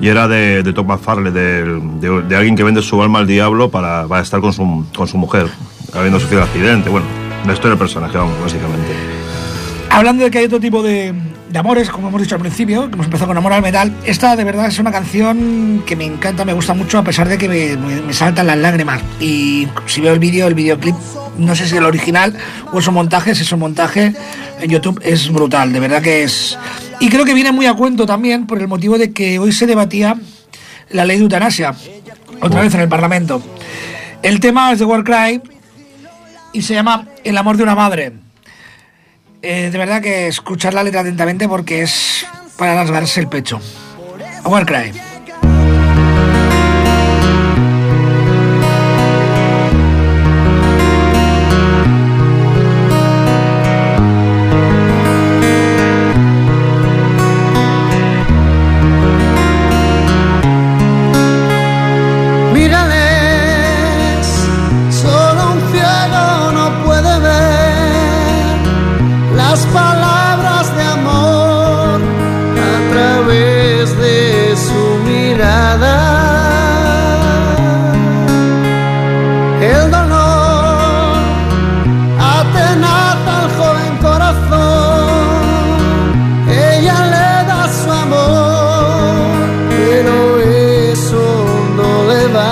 Y 0.00 0.08
era 0.08 0.28
de, 0.28 0.62
de 0.62 0.72
Tom 0.72 0.86
McFarlane, 0.86 1.30
de, 1.32 2.22
de 2.22 2.36
alguien 2.36 2.56
que 2.56 2.62
vende 2.64 2.80
su 2.80 3.02
alma 3.02 3.18
al 3.18 3.26
diablo 3.26 3.70
para, 3.70 4.06
para 4.06 4.22
estar 4.22 4.40
con 4.40 4.52
su, 4.52 4.86
con 4.96 5.06
su 5.06 5.18
mujer, 5.18 5.46
habiendo 5.92 6.18
sufrido 6.18 6.42
un 6.42 6.48
accidente. 6.48 6.88
Bueno, 6.88 7.06
la 7.44 7.52
historia 7.52 7.70
del 7.70 7.78
personaje, 7.78 8.16
vamos, 8.16 8.40
básicamente. 8.40 9.19
Hablando 9.92 10.24
de 10.24 10.30
que 10.30 10.38
hay 10.38 10.44
otro 10.44 10.60
tipo 10.60 10.82
de, 10.82 11.12
de 11.50 11.58
amores, 11.58 11.90
como 11.90 12.08
hemos 12.08 12.22
dicho 12.22 12.36
al 12.36 12.40
principio, 12.40 12.88
que 12.88 12.94
hemos 12.94 13.06
empezado 13.06 13.26
con 13.28 13.36
Amor 13.36 13.52
al 13.52 13.60
Metal, 13.62 13.92
esta 14.04 14.36
de 14.36 14.44
verdad 14.44 14.66
es 14.66 14.78
una 14.78 14.92
canción 14.92 15.82
que 15.84 15.96
me 15.96 16.04
encanta, 16.04 16.44
me 16.44 16.52
gusta 16.52 16.74
mucho, 16.74 16.98
a 16.98 17.04
pesar 17.04 17.28
de 17.28 17.36
que 17.36 17.48
me, 17.48 17.76
me- 17.76 18.00
me 18.00 18.12
saltan 18.12 18.46
las 18.46 18.56
lágrimas. 18.56 19.02
Y 19.20 19.66
si 19.86 20.00
veo 20.00 20.12
el 20.12 20.20
vídeo, 20.20 20.46
el 20.46 20.54
videoclip, 20.54 20.94
no 21.38 21.54
sé 21.56 21.66
si 21.68 21.76
el 21.76 21.84
original 21.84 22.36
o 22.72 22.78
es 22.78 22.86
un 22.86 22.94
montaje, 22.94 23.34
si 23.34 23.42
es 23.42 23.52
un 23.52 23.58
montaje, 23.60 24.14
en 24.60 24.70
YouTube 24.70 25.00
es 25.04 25.30
brutal, 25.32 25.72
de 25.72 25.80
verdad 25.80 26.00
que 26.00 26.22
es... 26.22 26.56
Y 27.00 27.08
creo 27.08 27.24
que 27.24 27.34
viene 27.34 27.50
muy 27.50 27.66
a 27.66 27.74
cuento 27.74 28.06
también 28.06 28.46
por 28.46 28.58
el 28.60 28.68
motivo 28.68 28.96
de 28.96 29.12
que 29.12 29.38
hoy 29.40 29.52
se 29.52 29.66
debatía 29.66 30.16
la 30.90 31.04
ley 31.04 31.16
de 31.16 31.24
eutanasia, 31.24 31.74
otra 32.40 32.62
vez 32.62 32.72
en 32.74 32.80
el 32.82 32.88
Parlamento. 32.88 33.42
El 34.22 34.38
tema 34.38 34.70
es 34.72 34.78
de 34.78 34.84
Warcry 34.84 35.40
y 36.52 36.62
se 36.62 36.74
llama 36.74 37.08
El 37.24 37.36
amor 37.36 37.56
de 37.56 37.64
una 37.64 37.74
madre. 37.74 38.12
Eh, 39.42 39.70
de 39.70 39.78
verdad 39.78 40.02
que 40.02 40.26
escuchar 40.26 40.74
la 40.74 40.82
letra 40.82 41.00
atentamente 41.00 41.48
porque 41.48 41.82
es 41.82 42.26
para 42.56 42.74
rasgarse 42.74 43.20
el 43.20 43.28
pecho. 43.28 43.60
Warcry. 44.44 45.09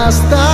hasta 0.09 0.48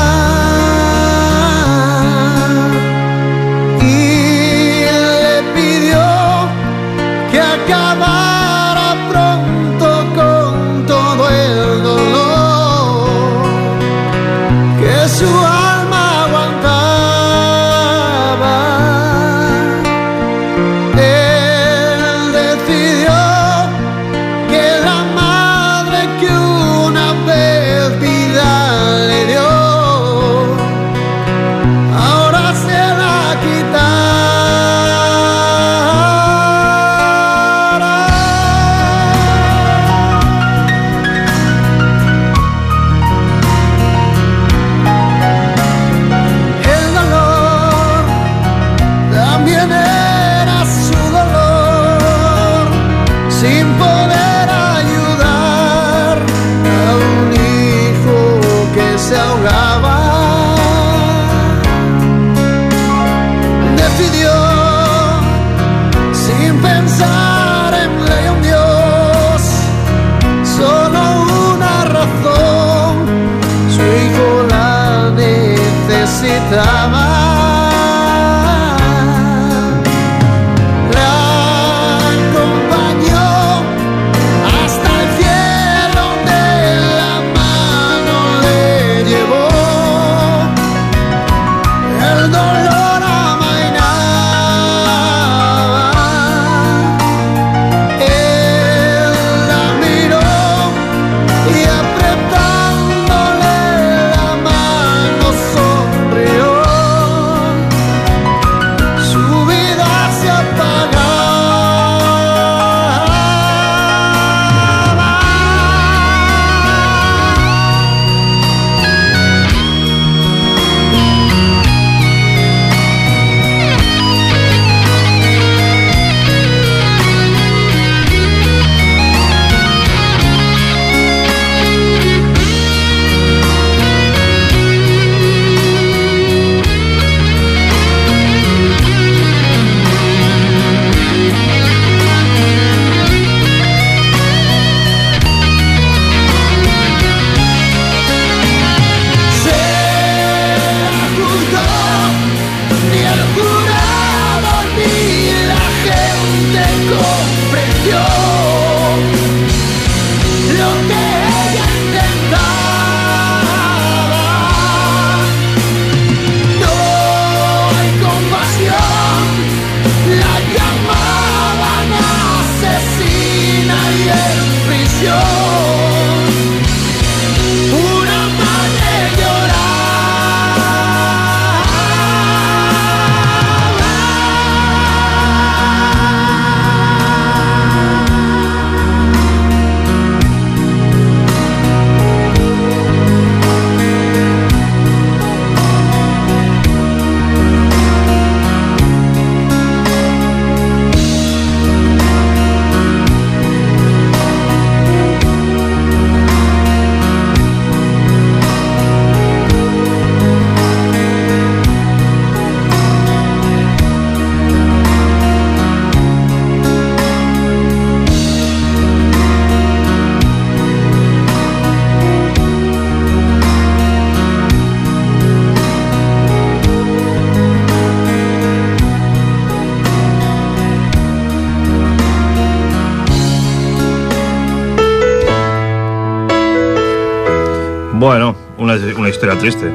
historia 239.25 239.39
triste. 239.39 239.73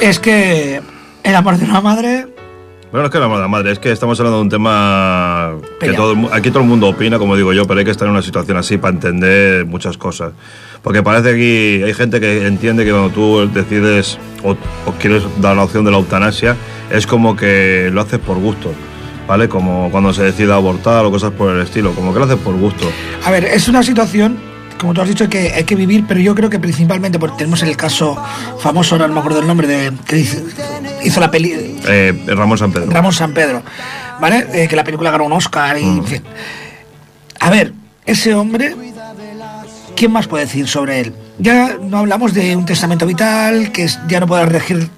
Es 0.00 0.18
que 0.18 0.80
el 1.22 1.34
amor 1.34 1.58
de 1.58 1.64
una 1.66 1.80
madre 1.80 2.26
Bueno, 2.90 3.06
es 3.06 3.12
que 3.12 3.18
la 3.18 3.28
madre, 3.28 3.72
es 3.72 3.78
que 3.78 3.92
estamos 3.92 4.18
hablando 4.18 4.38
de 4.38 4.42
un 4.44 4.48
tema 4.48 5.52
que 5.78 5.92
todo, 5.92 6.16
aquí 6.32 6.50
todo 6.50 6.62
el 6.62 6.68
mundo 6.68 6.88
opina, 6.88 7.18
como 7.18 7.36
digo 7.36 7.52
yo, 7.52 7.66
pero 7.66 7.78
hay 7.78 7.84
que 7.84 7.90
estar 7.90 8.06
en 8.06 8.12
una 8.12 8.22
situación 8.22 8.56
así 8.56 8.78
para 8.78 8.94
entender 8.94 9.66
muchas 9.66 9.96
cosas. 9.98 10.32
Porque 10.82 11.02
parece 11.02 11.36
que 11.36 11.82
hay 11.84 11.92
gente 11.94 12.18
que 12.18 12.46
entiende 12.46 12.84
que 12.84 12.90
cuando 12.90 13.10
tú 13.10 13.50
decides 13.52 14.18
o, 14.42 14.52
o 14.86 14.92
quieres 14.98 15.22
dar 15.40 15.54
la 15.54 15.64
opción 15.64 15.84
de 15.84 15.90
la 15.90 15.98
eutanasia, 15.98 16.56
es 16.90 17.06
como 17.06 17.36
que 17.36 17.90
lo 17.92 18.00
haces 18.00 18.18
por 18.18 18.38
gusto, 18.38 18.72
¿vale? 19.28 19.48
Como 19.48 19.90
cuando 19.90 20.14
se 20.14 20.22
decide 20.22 20.52
abortar 20.52 21.04
o 21.04 21.10
cosas 21.10 21.30
por 21.32 21.54
el 21.54 21.62
estilo, 21.62 21.92
como 21.92 22.12
que 22.12 22.18
lo 22.18 22.24
haces 22.24 22.38
por 22.38 22.56
gusto. 22.56 22.90
A 23.24 23.30
ver, 23.30 23.44
es 23.44 23.68
una 23.68 23.82
situación, 23.82 24.49
como 24.80 24.94
tú 24.94 25.02
has 25.02 25.08
dicho, 25.08 25.28
que 25.28 25.52
hay 25.52 25.64
que 25.64 25.74
vivir, 25.74 26.04
pero 26.08 26.20
yo 26.20 26.34
creo 26.34 26.48
que 26.48 26.58
principalmente 26.58 27.18
porque 27.18 27.36
tenemos 27.36 27.62
el 27.62 27.76
caso 27.76 28.16
famoso, 28.58 28.96
no 28.98 29.06
me 29.08 29.20
acuerdo 29.20 29.40
el 29.40 29.46
nombre, 29.46 29.68
de 29.68 29.92
que 30.06 30.18
hizo, 30.18 30.38
hizo 31.04 31.20
la 31.20 31.30
peli 31.30 31.78
Eh, 31.86 32.18
Ramón 32.26 32.56
San 32.56 32.72
Pedro. 32.72 32.90
Ramón 32.90 33.12
San 33.12 33.32
Pedro, 33.32 33.62
¿vale? 34.20 34.46
Eh, 34.54 34.68
que 34.68 34.76
la 34.76 34.82
película 34.82 35.10
ganó 35.10 35.24
un 35.24 35.32
Oscar 35.32 35.78
y, 35.78 35.82
en 35.82 36.04
fin. 36.04 36.22
A 37.38 37.50
ver, 37.50 37.74
ese 38.06 38.34
hombre, 38.34 38.74
¿quién 39.94 40.12
más 40.12 40.26
puede 40.26 40.46
decir 40.46 40.66
sobre 40.66 41.00
él? 41.00 41.14
Ya 41.38 41.76
no 41.80 41.98
hablamos 41.98 42.32
de 42.32 42.56
un 42.56 42.64
testamento 42.64 43.06
vital, 43.06 43.72
que 43.72 43.86
ya 44.08 44.20
no 44.20 44.26
puedes 44.26 44.48
regir 44.48 44.88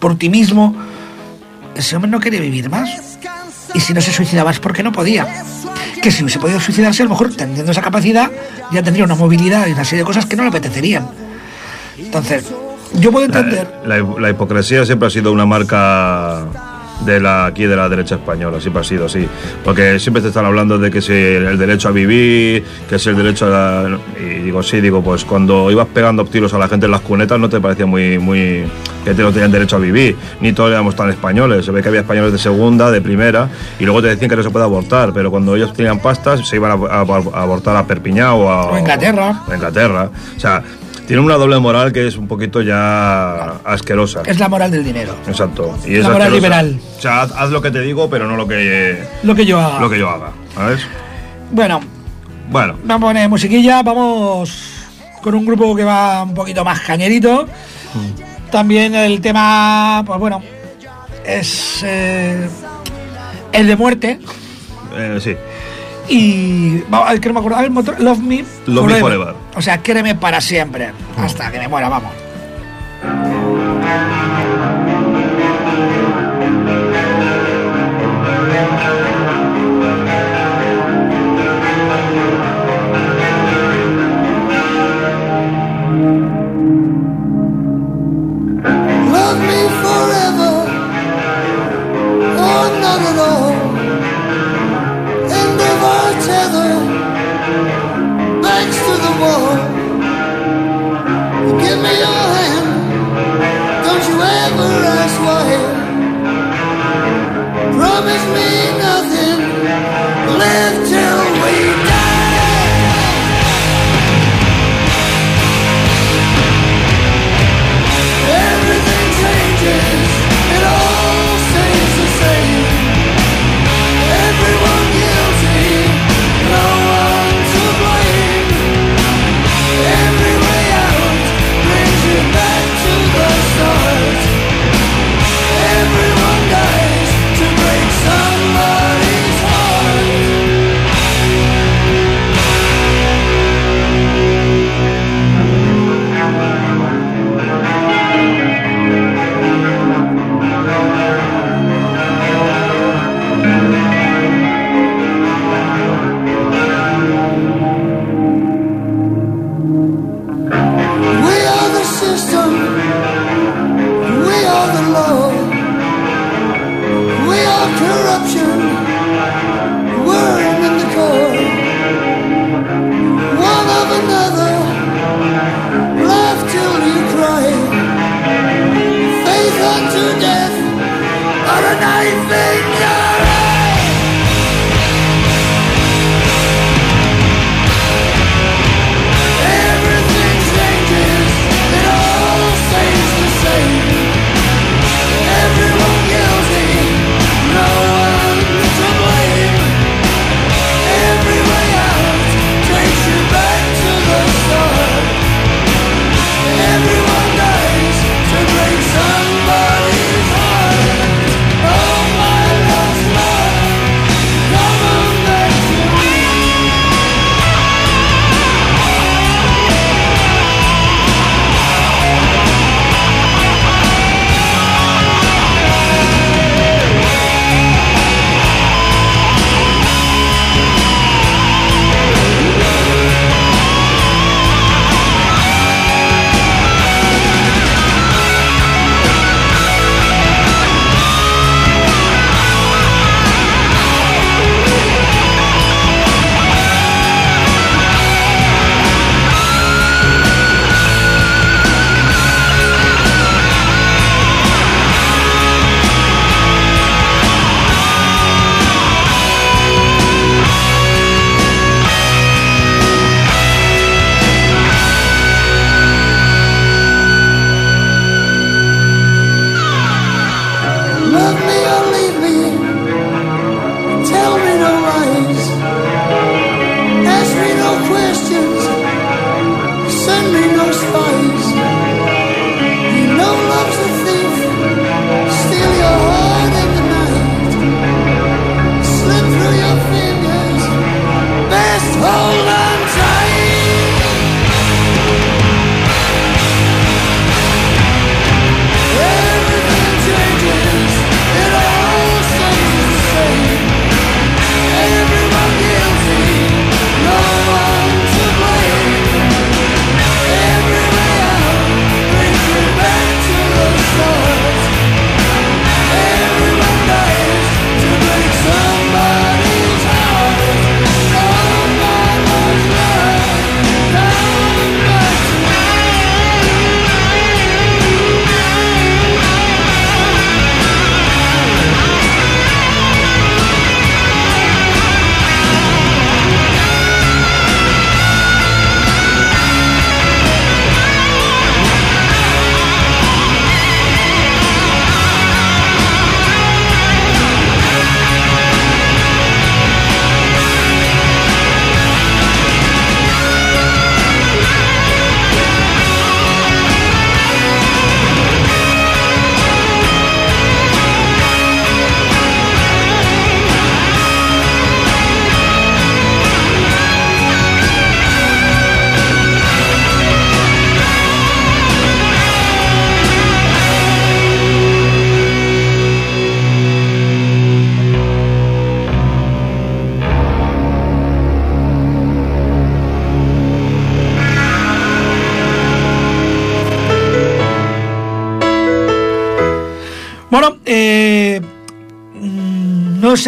por 0.00 0.18
ti 0.18 0.28
mismo. 0.28 0.74
Ese 1.76 1.94
hombre 1.94 2.10
no 2.10 2.18
quería 2.18 2.40
vivir 2.40 2.68
más. 2.68 2.90
Y 3.74 3.80
si 3.80 3.92
no 3.94 4.00
se 4.00 4.12
suicidaba 4.12 4.50
es 4.50 4.58
porque 4.58 4.82
no 4.82 4.92
podía. 4.92 5.44
Que 6.02 6.10
si 6.10 6.22
hubiese 6.22 6.38
podido 6.38 6.60
suicidarse, 6.60 7.02
a 7.02 7.04
lo 7.04 7.10
mejor 7.10 7.34
teniendo 7.34 7.72
esa 7.72 7.82
capacidad, 7.82 8.30
ya 8.72 8.82
tendría 8.82 9.04
una 9.04 9.14
movilidad 9.14 9.66
y 9.66 9.72
una 9.72 9.84
serie 9.84 10.00
de 10.00 10.06
cosas 10.06 10.26
que 10.26 10.36
no 10.36 10.42
le 10.44 10.48
apetecerían. 10.50 11.08
Entonces, 11.98 12.44
yo 12.94 13.10
puedo 13.12 13.26
entender. 13.26 13.80
La, 13.84 13.98
la- 13.98 14.20
la 14.20 14.30
hipocresía 14.30 14.84
siempre 14.86 15.08
ha 15.08 15.10
sido 15.10 15.32
una 15.32 15.44
marca 15.46 16.46
de 17.04 17.20
la 17.20 17.46
aquí 17.46 17.64
de 17.64 17.76
la 17.76 17.88
derecha 17.88 18.16
española, 18.16 18.60
siempre 18.60 18.80
ha 18.80 18.84
sido 18.84 19.06
así. 19.06 19.26
Porque 19.64 19.98
siempre 20.00 20.20
te 20.22 20.28
están 20.28 20.44
hablando 20.44 20.78
de 20.78 20.90
que 20.90 21.00
si 21.00 21.12
el 21.12 21.56
derecho 21.58 21.88
a 21.88 21.92
vivir, 21.92 22.64
que 22.88 22.96
es 22.96 23.06
el 23.06 23.16
derecho 23.16 23.46
a 23.46 23.48
la- 23.50 23.98
Y 24.20 24.40
digo, 24.40 24.62
sí, 24.62 24.80
digo, 24.80 25.02
pues 25.02 25.24
cuando 25.24 25.70
ibas 25.70 25.86
pegando 25.94 26.24
tiros 26.24 26.52
a 26.54 26.58
la 26.58 26.68
gente 26.68 26.86
en 26.86 26.92
las 26.92 27.00
cunetas 27.02 27.38
no 27.38 27.48
te 27.48 27.60
parecía 27.60 27.86
muy... 27.86 28.18
muy 28.18 28.64
que 29.04 29.14
no 29.14 29.32
tenían 29.32 29.50
derecho 29.50 29.76
a 29.76 29.78
vivir, 29.78 30.16
ni 30.40 30.52
todos 30.52 30.70
éramos 30.70 30.94
tan 30.94 31.08
españoles. 31.08 31.64
Se 31.64 31.70
ve 31.72 31.80
que 31.82 31.88
había 31.88 32.00
españoles 32.00 32.30
de 32.32 32.38
segunda, 32.38 32.90
de 32.90 33.00
primera, 33.00 33.48
y 33.78 33.84
luego 33.84 34.02
te 34.02 34.08
decían 34.08 34.28
que 34.28 34.36
no 34.36 34.42
se 34.42 34.50
puede 34.50 34.66
abortar, 34.66 35.12
pero 35.14 35.30
cuando 35.30 35.56
ellos 35.56 35.72
tenían 35.72 35.98
pastas 36.00 36.46
se 36.46 36.56
iban 36.56 36.72
a, 36.72 36.74
a- 36.74 37.00
a 37.00 37.42
abortar 37.42 37.74
a 37.76 37.86
Perpiñán 37.86 38.30
o 38.32 38.50
a... 38.50 38.66
O 38.66 38.74
a 38.74 38.80
Inglaterra. 38.80 39.42
o 39.48 39.50
a 39.50 39.54
Inglaterra. 39.54 40.10
O 40.36 40.40
sea, 40.40 40.62
tiene 41.08 41.20
una 41.22 41.34
doble 41.34 41.58
moral 41.58 41.92
que 41.92 42.06
es 42.06 42.16
un 42.16 42.28
poquito 42.28 42.62
ya 42.62 43.54
asquerosa. 43.64 44.22
Es 44.26 44.38
la 44.38 44.48
moral 44.48 44.70
del 44.70 44.84
dinero. 44.84 45.14
Exacto. 45.26 45.76
Y 45.84 45.94
La 45.94 45.98
es 45.98 46.04
moral 46.04 46.22
asquerosa. 46.22 46.34
liberal. 46.36 46.80
O 46.96 47.00
sea, 47.00 47.22
haz, 47.22 47.32
haz 47.32 47.50
lo 47.50 47.60
que 47.60 47.70
te 47.72 47.80
digo, 47.80 48.08
pero 48.08 48.28
no 48.28 48.36
lo 48.36 48.46
que, 48.46 49.02
Lo 49.24 49.34
que 49.34 49.44
yo 49.44 49.58
haga. 49.58 49.80
lo 49.80 49.90
que 49.90 49.98
yo 49.98 50.08
haga. 50.08 50.30
¿Sabes? 50.54 50.80
Bueno, 51.50 51.80
Bueno, 52.50 52.76
vamos 52.84 53.08
a 53.08 53.10
poner 53.10 53.28
musiquilla, 53.28 53.82
vamos 53.82 54.86
con 55.22 55.34
un 55.34 55.44
grupo 55.44 55.74
que 55.74 55.82
va 55.84 56.22
un 56.22 56.34
poquito 56.34 56.64
más 56.64 56.78
cañerito. 56.80 57.46
También 58.50 58.94
el 58.94 59.20
tema, 59.20 60.02
pues 60.06 60.18
bueno, 60.20 60.42
es 61.26 61.80
eh, 61.84 62.48
el 63.52 63.66
de 63.66 63.76
muerte. 63.76 64.18
eh, 64.96 65.18
sí. 65.20 65.34
Y 66.08 66.82
va- 66.92 67.12
es 67.12 67.20
que 67.20 67.28
no 67.28 67.34
me 67.34 67.40
acuerdo, 67.40 67.58
ver, 67.62 67.70
motor- 67.70 67.98
Love 67.98 68.18
Me 68.20 68.44
Love 68.66 68.86
Me 68.86 69.00
Forever. 69.00 69.34
O 69.56 69.62
sea, 69.62 69.78
quéreme 69.82 70.14
para 70.14 70.40
siempre, 70.40 70.92
hasta 71.18 71.50
que 71.50 71.58
me 71.58 71.68
muera, 71.68 71.88
vamos. 71.88 72.12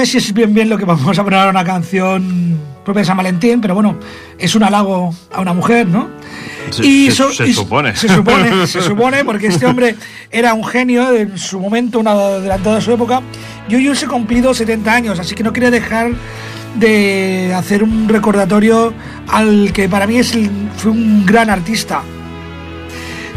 Sé 0.00 0.06
si 0.06 0.18
es 0.18 0.32
bien 0.32 0.52
bien 0.54 0.68
lo 0.68 0.76
que 0.78 0.84
vamos 0.84 1.18
a 1.18 1.24
poner 1.24 1.38
ahora 1.38 1.50
una 1.50 1.64
canción 1.64 2.58
propia 2.84 3.00
de 3.00 3.06
San 3.06 3.16
Valentín, 3.16 3.60
pero 3.60 3.74
bueno, 3.74 3.98
es 4.38 4.54
un 4.54 4.62
halago 4.62 5.14
a 5.32 5.40
una 5.40 5.52
mujer, 5.52 5.86
¿no? 5.86 6.08
Se- 6.70 6.82
se- 7.10 7.32
se 7.34 7.46
y- 7.48 7.52
supone. 7.54 7.94
Se 7.96 8.08
supone, 8.08 8.66
se 8.66 8.80
supone, 8.82 9.24
porque 9.24 9.48
este 9.48 9.66
hombre 9.66 9.96
era 10.30 10.54
un 10.54 10.64
genio 10.64 11.14
en 11.14 11.36
su 11.38 11.60
momento, 11.60 11.98
un 12.00 12.08
adelantado 12.08 12.76
de 12.76 12.80
su 12.82 12.92
época, 12.92 13.20
y 13.68 13.74
hoy 13.74 13.94
se 13.96 14.06
cumplido 14.06 14.54
70 14.54 14.92
años, 14.92 15.18
así 15.20 15.34
que 15.34 15.42
no 15.42 15.52
quería 15.52 15.70
dejar 15.70 16.10
de 16.76 17.52
hacer 17.54 17.82
un 17.82 18.08
recordatorio 18.08 18.92
al 19.28 19.72
que 19.72 19.88
para 19.88 20.06
mí 20.06 20.16
es 20.18 20.34
el- 20.34 20.50
fue 20.76 20.92
un 20.92 21.26
gran 21.26 21.50
artista, 21.50 22.02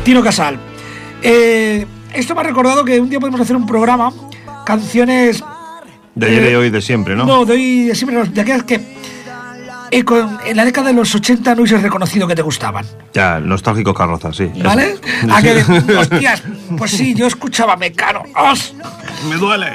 Tino 0.03 0.21
Casal. 0.23 0.57
Eh, 1.21 1.85
esto 2.13 2.35
me 2.35 2.41
ha 2.41 2.43
recordado 2.43 2.83
que 2.85 2.99
un 2.99 3.09
día 3.09 3.19
podemos 3.19 3.41
hacer 3.41 3.55
un 3.55 3.65
programa, 3.65 4.11
canciones 4.65 5.43
De 6.15 6.27
ayer 6.27 6.43
y 6.43 6.47
Eh, 6.47 6.55
hoy 6.57 6.69
de 6.69 6.81
siempre, 6.81 7.15
¿no? 7.15 7.25
no, 7.25 7.45
de 7.45 7.53
hoy 7.53 7.83
de 7.87 7.95
siempre, 7.95 8.23
de 8.23 8.41
aquellas 8.41 8.63
que 8.63 8.79
eh, 9.91 10.03
con- 10.03 10.37
en 10.45 10.57
la 10.57 10.65
década 10.65 10.87
de 10.87 10.93
los 10.93 11.13
80 11.13 11.53
no 11.55 11.61
hubiese 11.61 11.77
reconocido 11.77 12.27
que 12.27 12.35
te 12.35 12.41
gustaban. 12.41 12.85
Ya, 13.13 13.39
nostálgicos 13.39 13.95
carrozas, 13.95 14.35
sí. 14.35 14.49
¿Vale? 14.63 14.95
A 15.31 15.41
que, 15.41 15.63
hostias, 15.97 16.41
pues 16.77 16.91
sí, 16.91 17.13
yo 17.13 17.27
escuchaba 17.27 17.75
Mecano. 17.77 18.23
¡Os! 18.35 18.73
Me 19.29 19.35
duele. 19.35 19.69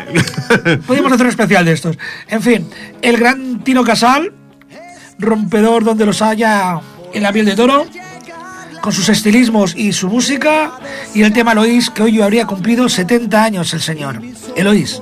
Podríamos 0.87 1.13
hacer 1.13 1.27
un 1.27 1.31
especial 1.31 1.65
de 1.65 1.73
estos. 1.73 1.97
En 2.29 2.43
fin, 2.43 2.69
el 3.01 3.17
gran 3.17 3.61
Tino 3.65 3.85
Casal, 3.85 4.33
rompedor 5.19 5.85
donde 5.85 6.05
los 6.07 6.21
haya 6.23 6.81
en 7.13 7.23
la 7.23 7.33
piel 7.33 7.47
de 7.47 7.55
toro, 7.57 7.87
con 8.81 8.93
sus 8.93 9.09
estilismos 9.09 9.75
y 9.77 9.93
su 9.93 10.09
música, 10.09 10.73
y 11.15 11.23
el 11.23 11.33
tema 11.33 11.53
Eloís, 11.53 11.91
que 11.91 12.03
hoy 12.03 12.21
habría 12.21 12.47
cumplido 12.47 12.89
70 12.89 13.43
años 13.45 13.73
el 13.75 13.81
señor. 13.81 14.21
Eloís. 14.57 15.01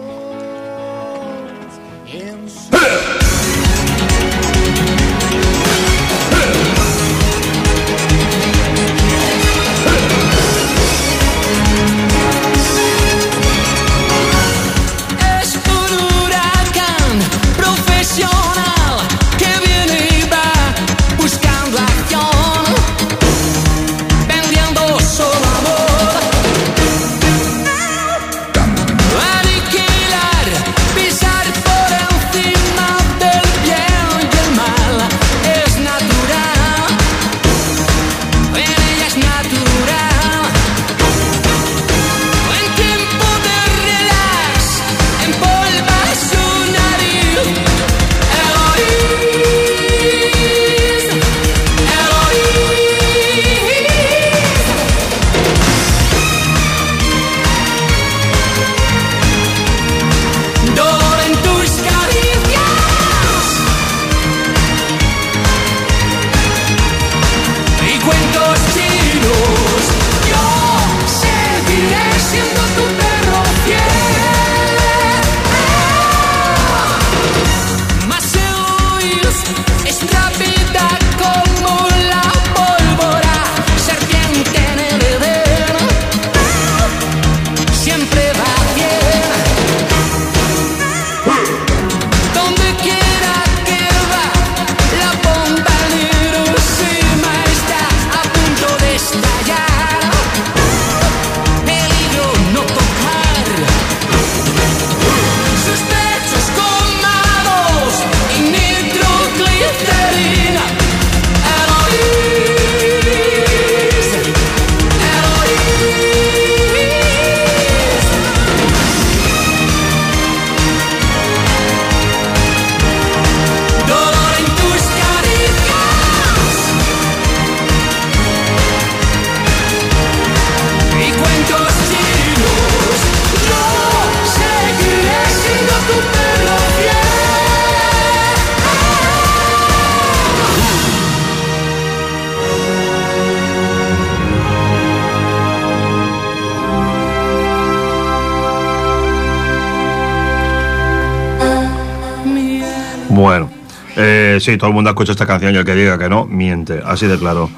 Sí, 154.53 154.57
todo 154.57 154.69
el 154.69 154.75
mundo 154.75 154.91
escucha 154.91 155.13
esta 155.13 155.27
canción 155.27 155.55
y 155.55 155.59
el 155.59 155.65
que 155.65 155.75
diga 155.75 155.99
que 155.99 156.09
no, 156.09 156.25
miente, 156.25 156.81
así 156.85 157.07
de 157.07 157.19
claro. 157.19 157.51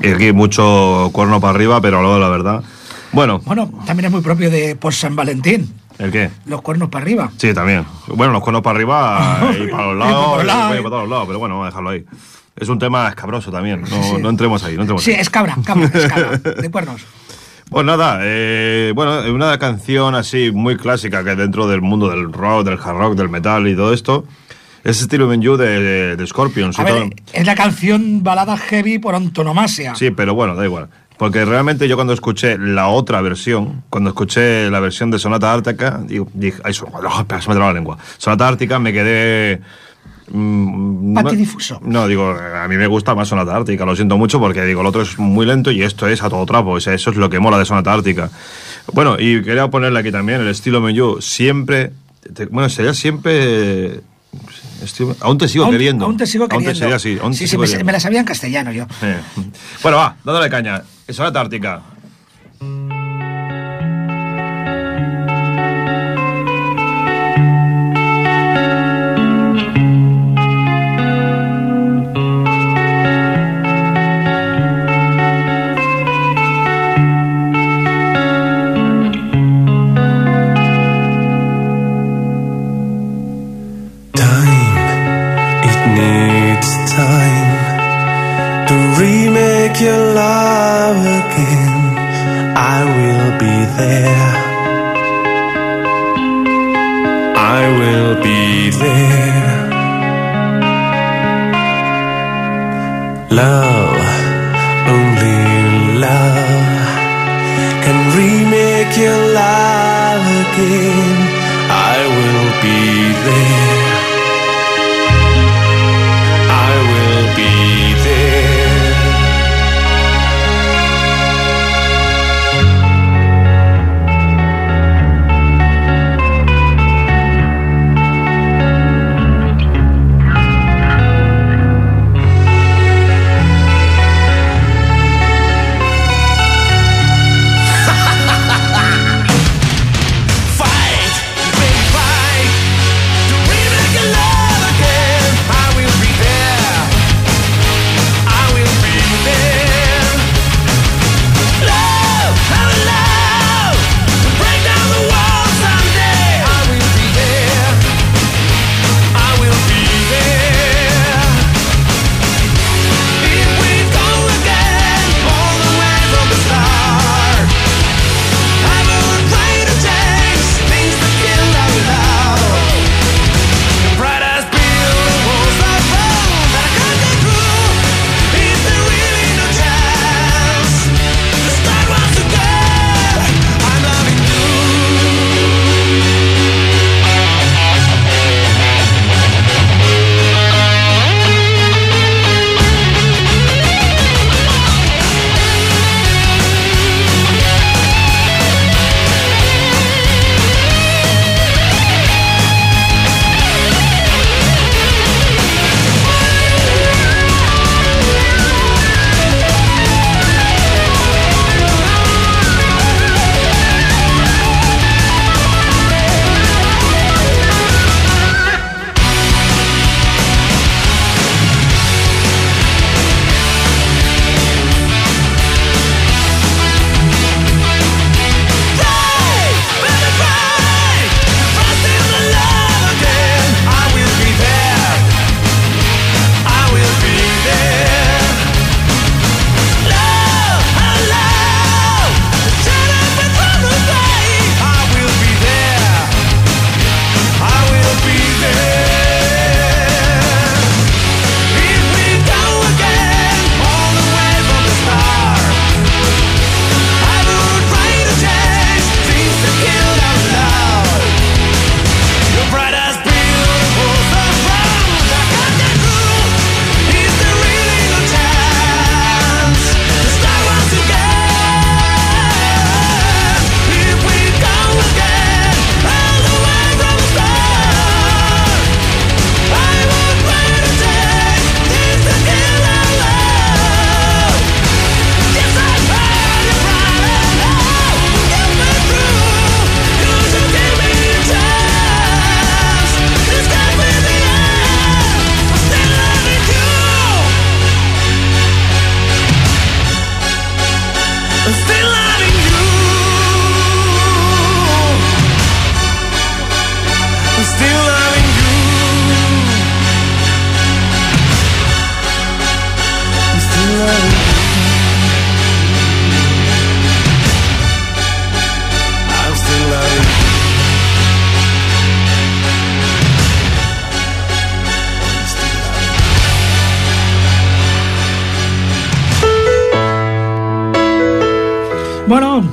Y 0.00 0.08
aquí 0.08 0.32
mucho 0.32 1.10
cuerno 1.12 1.40
para 1.40 1.54
arriba, 1.54 1.80
pero 1.80 2.00
luego 2.00 2.18
la 2.18 2.28
verdad. 2.28 2.62
Bueno, 3.12 3.40
Bueno, 3.44 3.70
también 3.86 4.06
es 4.06 4.12
muy 4.12 4.20
propio 4.20 4.50
de 4.50 4.76
por 4.76 4.94
San 4.94 5.16
Valentín. 5.16 5.72
¿el 5.98 6.12
qué? 6.12 6.30
Los 6.46 6.62
cuernos 6.62 6.88
para 6.90 7.02
arriba. 7.04 7.30
Sí, 7.36 7.52
también. 7.52 7.84
Bueno, 8.06 8.32
los 8.32 8.42
cuernos 8.42 8.62
para 8.62 8.76
arriba 8.76 9.40
y 9.60 9.66
para 9.68 9.86
los 9.92 9.96
Y 9.96 9.98
lados, 9.98 10.36
los 10.38 10.46
lados. 10.46 10.72
y 10.74 10.76
para 10.78 10.90
todos 10.90 11.02
los 11.02 11.10
lados, 11.10 11.26
pero 11.26 11.38
bueno, 11.40 11.54
vamos 11.56 11.66
a 11.66 11.70
dejarlo 11.70 11.90
ahí. 11.90 12.04
Es 12.56 12.68
un 12.68 12.78
tema 12.78 13.08
escabroso 13.08 13.50
también, 13.50 13.82
no, 13.82 14.18
no 14.18 14.28
entremos 14.30 14.62
ahí, 14.64 14.74
no 14.76 14.82
entremos 14.82 15.02
Sí, 15.02 15.12
ahí. 15.12 15.20
es 15.20 15.30
cabra, 15.30 15.56
cabra, 15.64 15.90
es 15.92 16.06
cabra, 16.06 16.38
de 16.62 16.70
cuernos. 16.70 17.02
Pues 17.70 17.84
nada, 17.84 18.20
eh, 18.22 18.92
bueno, 18.94 19.20
una 19.32 19.58
canción 19.58 20.14
así 20.14 20.50
muy 20.52 20.76
clásica 20.76 21.22
que 21.22 21.34
dentro 21.36 21.66
del 21.68 21.82
mundo 21.82 22.08
del 22.08 22.32
rock, 22.32 22.64
del 22.64 22.78
hard 22.82 22.96
rock, 22.96 23.14
del 23.14 23.28
metal 23.28 23.68
y 23.68 23.76
todo 23.76 23.92
esto, 23.92 24.24
es 24.84 25.00
estilo 25.00 25.32
You 25.34 25.56
de, 25.56 25.80
de, 25.80 26.16
de 26.16 26.26
Scorpions. 26.26 26.78
A 26.78 26.84
ver, 26.84 27.10
es 27.32 27.46
la 27.46 27.54
canción 27.54 28.22
balada 28.22 28.56
heavy 28.56 28.98
por 28.98 29.14
antonomasia. 29.14 29.94
Sí, 29.94 30.10
pero 30.10 30.34
bueno, 30.34 30.54
da 30.54 30.64
igual. 30.64 30.88
Porque 31.18 31.44
realmente 31.44 31.88
yo 31.88 31.96
cuando 31.96 32.12
escuché 32.12 32.56
la 32.58 32.86
otra 32.88 33.20
versión, 33.20 33.82
cuando 33.90 34.10
escuché 34.10 34.70
la 34.70 34.78
versión 34.78 35.10
de 35.10 35.18
Sonata 35.18 35.52
Ártica, 35.52 36.00
digo, 36.06 36.28
dije, 36.32 36.60
ay, 36.62 36.72
son- 36.72 36.90
oh, 36.94 37.20
espera, 37.20 37.42
se 37.42 37.48
me 37.48 37.56
la 37.56 37.72
lengua. 37.72 37.98
Sonata 38.18 38.46
Ártica 38.46 38.78
me 38.78 38.92
quedé... 38.92 39.60
mm, 40.30 41.14
Patidifuso. 41.14 41.80
No, 41.82 42.06
digo, 42.06 42.30
a 42.30 42.68
mí 42.68 42.76
me 42.76 42.86
gusta 42.86 43.16
más 43.16 43.26
Sonata 43.26 43.56
Ártica, 43.56 43.84
lo 43.84 43.96
siento 43.96 44.16
mucho 44.16 44.38
porque 44.38 44.64
digo, 44.64 44.80
el 44.82 44.86
otro 44.86 45.02
es 45.02 45.18
muy 45.18 45.44
lento 45.44 45.72
y 45.72 45.82
esto 45.82 46.06
es 46.06 46.22
a 46.22 46.28
todo 46.30 46.46
trapo, 46.46 46.70
o 46.70 46.80
sea, 46.80 46.94
eso 46.94 47.10
es 47.10 47.16
lo 47.16 47.28
que 47.28 47.40
mola 47.40 47.58
de 47.58 47.64
Sonata 47.64 47.92
Ártica. 47.92 48.30
Bueno, 48.92 49.16
y 49.18 49.42
quería 49.42 49.66
ponerle 49.68 49.98
aquí 49.98 50.12
también 50.12 50.40
el 50.40 50.48
estilo 50.48 50.80
Menú, 50.80 51.20
siempre, 51.20 51.90
te- 52.32 52.46
bueno, 52.46 52.68
sería 52.68 52.94
siempre... 52.94 54.02
estilo- 54.82 55.16
aún 55.20 55.38
te 55.38 55.48
sigo 55.48 55.64
Aún- 55.64 55.72
queriendo. 55.74 56.04
Aún 56.04 56.16
te 56.16 56.26
sigo 56.26 56.48
queriendo. 56.48 56.68
Aún 56.70 56.74
te 56.74 56.78
sería 56.80 56.96
así, 56.96 57.18
aún 57.20 57.32
te 57.32 57.38
sí, 57.38 57.44
sí, 57.44 57.50
sigo 57.50 57.62
me, 57.62 57.66
queriendo. 57.66 57.86
me 57.86 57.92
la 57.92 58.00
sabía 58.00 58.20
en 58.20 58.24
castellano 58.26 58.72
yo. 58.72 58.86
Eh. 59.02 59.18
Bueno, 59.82 59.98
va, 59.98 60.16
dándole 60.24 60.48
caña. 60.50 60.82
Sonata 61.08 61.40
Ártica. 61.40 61.74
make 61.76 61.97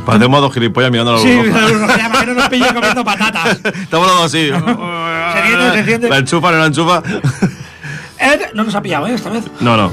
Bueno, 0.05 0.19
Parece 0.19 0.27
modo 0.27 0.49
gilipollas 0.51 0.91
mirando 0.91 1.13
la 1.13 1.19
sí, 1.19 1.35
luz 1.35 1.47
roja. 1.47 1.61
nos 1.87 1.97
llama 1.97 2.19
que 2.19 2.25
no 2.27 2.33
nos 2.35 2.49
comiendo 2.73 3.03
patatas. 3.03 3.59
Estamos 3.63 4.07
hablando 4.07 4.23
así. 4.23 4.49
Se 4.49 5.47
siente, 5.47 5.77
se 5.79 5.85
siente. 5.85 6.09
La 6.09 6.17
enchufa, 6.17 6.51
no 6.51 6.57
la 6.59 6.65
enchufa. 6.67 7.01
Ed 8.19 8.41
no 8.53 8.63
nos 8.63 8.75
ha 8.75 8.81
pillado, 8.81 9.07
¿eh? 9.07 9.13
Esta 9.15 9.29
vez. 9.29 9.43
No, 9.59 9.75
no. 9.75 9.91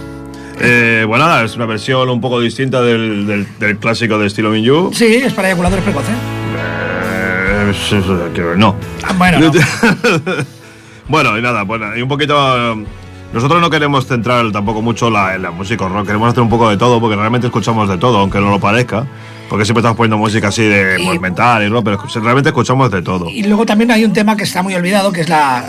Eh, 0.60 1.04
bueno, 1.08 1.26
nada, 1.26 1.42
es 1.44 1.56
una 1.56 1.66
versión 1.66 2.08
un 2.10 2.20
poco 2.20 2.38
distinta 2.40 2.82
del, 2.82 3.26
del, 3.26 3.46
del 3.58 3.78
clásico 3.78 4.18
de 4.18 4.26
estilo 4.26 4.50
Minyu. 4.50 4.90
Sí, 4.92 5.06
es 5.06 5.32
para 5.32 5.48
eyaculadores 5.48 5.82
precoces. 5.84 6.14
Eh, 6.56 7.70
es- 7.70 8.34
que 8.34 8.42
no. 8.56 8.76
Ah, 9.02 9.12
bueno, 9.16 9.40
no. 9.40 9.50
bueno, 11.08 11.38
y 11.38 11.42
nada, 11.42 11.62
bueno, 11.62 11.96
y 11.96 12.02
un 12.02 12.08
poquito. 12.08 12.36
eh, 12.74 12.84
Nosotros 13.32 13.60
no 13.60 13.70
queremos 13.70 14.06
centrar 14.06 14.52
tampoco 14.52 14.82
mucho 14.82 15.08
la, 15.10 15.34
en 15.34 15.42
la 15.42 15.50
música 15.50 15.88
rock, 15.88 16.06
queremos 16.06 16.28
hacer 16.30 16.42
un 16.42 16.50
poco 16.50 16.68
de 16.68 16.76
todo, 16.76 17.00
porque 17.00 17.16
realmente 17.16 17.46
escuchamos 17.46 17.88
de 17.88 17.96
todo, 17.96 18.18
aunque 18.18 18.38
no 18.40 18.50
lo 18.50 18.60
parezca. 18.60 19.06
Porque 19.52 19.66
siempre 19.66 19.80
estamos 19.80 19.98
poniendo 19.98 20.16
música 20.16 20.48
así 20.48 20.62
de 20.62 20.98
Y- 20.98 21.18
metal 21.18 21.62
y 21.62 21.68
rock, 21.68 21.84
pero 21.84 22.02
realmente 22.24 22.48
escuchamos 22.48 22.90
de 22.90 23.02
todo. 23.02 23.28
Y 23.28 23.42
luego 23.42 23.66
también 23.66 23.90
hay 23.90 24.02
un 24.02 24.14
tema 24.14 24.34
que 24.34 24.44
está 24.44 24.62
muy 24.62 24.74
olvidado, 24.74 25.12
que 25.12 25.20
es 25.20 25.28
la... 25.28 25.62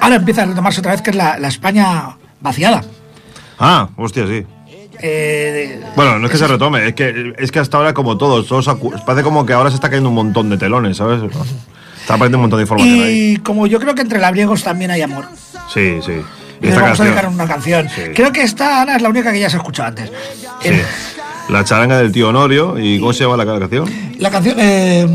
Ahora 0.00 0.16
empieza 0.16 0.44
a 0.44 0.46
retomarse 0.46 0.80
otra 0.80 0.92
vez, 0.92 1.02
que 1.02 1.10
es 1.10 1.16
la, 1.16 1.38
la 1.38 1.48
España 1.48 2.16
vaciada. 2.40 2.82
Ah, 3.58 3.90
hostia, 3.98 4.26
sí. 4.26 4.46
Eh, 5.02 5.82
Bueno, 5.94 6.18
no 6.18 6.24
es 6.24 6.32
que 6.32 6.38
se 6.38 6.46
retome, 6.46 6.88
es 6.88 6.94
que, 6.94 7.34
es 7.36 7.52
que 7.52 7.58
hasta 7.58 7.76
ahora 7.76 7.92
como 7.92 8.16
todos, 8.16 8.46
todos 8.46 8.64
parece 9.04 9.22
como 9.22 9.44
que 9.44 9.52
ahora 9.52 9.68
se 9.68 9.74
está 9.76 9.90
cayendo 9.90 10.08
un 10.08 10.14
montón 10.14 10.48
de 10.48 10.56
telones, 10.56 10.96
¿sabes? 10.96 11.20
Está 11.22 12.14
apareciendo 12.14 12.38
un 12.38 12.42
montón 12.44 12.60
de 12.60 12.62
información 12.62 12.94
ahí. 12.98 13.32
y 13.32 13.36
como 13.36 13.66
yo 13.66 13.78
creo 13.78 13.94
que 13.94 14.00
entre 14.00 14.20
labriegos 14.20 14.62
también 14.64 14.90
hay 14.90 15.02
amor. 15.02 15.26
Sí, 15.68 15.98
sí. 16.04 16.12
Y 16.62 16.68
Esta 16.68 16.80
vamos 16.80 17.00
a 17.00 17.04
canción. 17.04 17.06
dedicar 17.08 17.28
una 17.28 17.46
canción. 17.46 17.88
Sí. 17.88 18.02
Creo 18.14 18.32
que 18.32 18.42
esta, 18.42 18.80
Ana, 18.82 18.96
es 18.96 19.02
la 19.02 19.08
única 19.10 19.32
que 19.32 19.40
ya 19.40 19.50
se 19.50 19.56
ha 19.56 19.58
escuchado 19.58 19.88
antes. 19.88 20.10
Sí. 20.62 20.68
Eh, 20.68 20.84
La 21.48 21.64
charanga 21.64 21.98
del 21.98 22.12
tío 22.12 22.28
Honorio. 22.28 22.78
¿Y 22.78 22.98
cómo 23.00 23.12
se 23.12 23.24
llama 23.24 23.36
la 23.36 23.44
canción? 23.46 23.88
La 24.18 24.30
canción. 24.30 24.56
Eh, 24.58 25.06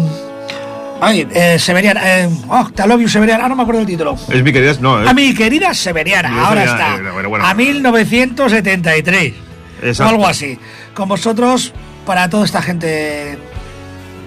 ay, 1.01 1.27
eh, 1.31 1.57
Severiana. 1.59 2.01
Eh, 2.21 2.29
oh, 2.49 2.69
Te 2.73 2.85
love 2.87 3.01
you, 3.01 3.07
Severiana. 3.09 3.45
Ah, 3.45 3.49
no 3.49 3.55
me 3.55 3.63
acuerdo 3.63 3.79
del 3.79 3.87
título. 3.87 4.15
Es 4.29 4.43
mi 4.43 4.51
querida. 4.51 4.73
No, 4.79 5.01
es, 5.01 5.07
A 5.09 5.13
mi 5.13 5.33
querida 5.33 5.73
Severiana, 5.73 6.29
ahora 6.47 6.61
Severiana, 6.65 6.95
está. 6.95 7.09
eh, 7.09 7.11
bueno, 7.13 7.29
bueno. 7.29 7.45
A 7.45 7.53
1973. 7.53 9.33
Exacto. 9.81 10.03
O 10.03 10.15
algo 10.15 10.27
así. 10.27 10.57
Con 10.93 11.09
vosotros, 11.09 11.73
para 12.05 12.29
toda 12.29 12.45
esta 12.45 12.61
gente, 12.61 13.37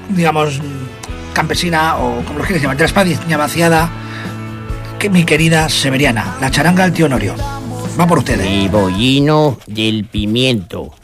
digamos, 0.08 0.60
campesina 1.32 1.96
o 1.96 2.22
como 2.24 2.38
lo 2.40 2.44
quieres 2.44 2.62
llamar, 2.62 2.76
de 2.76 2.82
la 2.82 2.86
España 2.86 3.36
vaciada, 3.36 3.90
que 4.98 5.10
mi 5.10 5.24
querida 5.24 5.68
Severiana, 5.68 6.36
la 6.40 6.50
charanga 6.50 6.84
del 6.84 6.92
tío 6.92 7.06
Honorio. 7.06 7.34
Va 7.98 8.06
por 8.06 8.18
ustedes. 8.18 8.46
Cebollino 8.46 9.58
del 9.66 10.04
pimiento. 10.04 10.94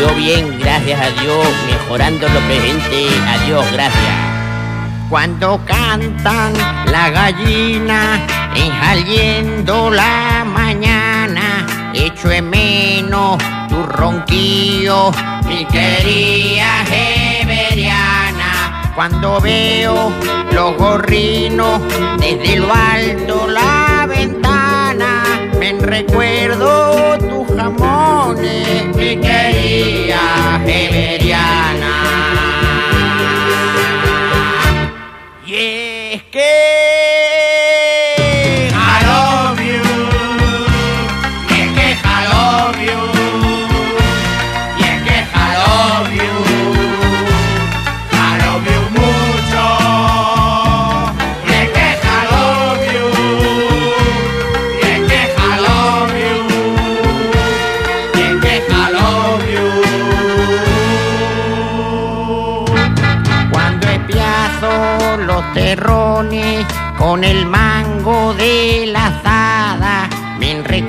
Yo 0.00 0.08
bien, 0.16 0.58
gracias 0.58 1.00
a 1.00 1.10
Dios, 1.22 1.46
mejorando 1.66 2.28
lo 2.28 2.40
presente. 2.40 3.06
Adiós, 3.28 3.64
gracias. 3.72 4.16
Cuando 5.08 5.60
cantan 5.64 6.52
la 6.90 7.10
gallina, 7.10 8.26
enjaliendo 8.56 9.90
la 9.90 10.44
mañana, 10.44 11.03
echo 12.06 12.30
en 12.30 12.50
menos 12.50 13.38
tu 13.68 13.82
ronquillo, 13.82 15.10
mi 15.46 15.64
querida 15.64 16.84
Severiana. 16.86 18.92
Cuando 18.94 19.40
veo 19.40 20.12
los 20.52 20.76
gorrinos 20.76 21.80
desde 22.18 22.56
lo 22.56 22.72
alto 22.72 23.48
la 23.48 24.06
ventana, 24.06 25.24
me 25.58 25.72
recuerdo 25.80 27.18
tus 27.18 27.56
jamones, 27.56 28.86
mi 28.94 29.16
querida 29.16 30.60
Severiana. 30.64 31.93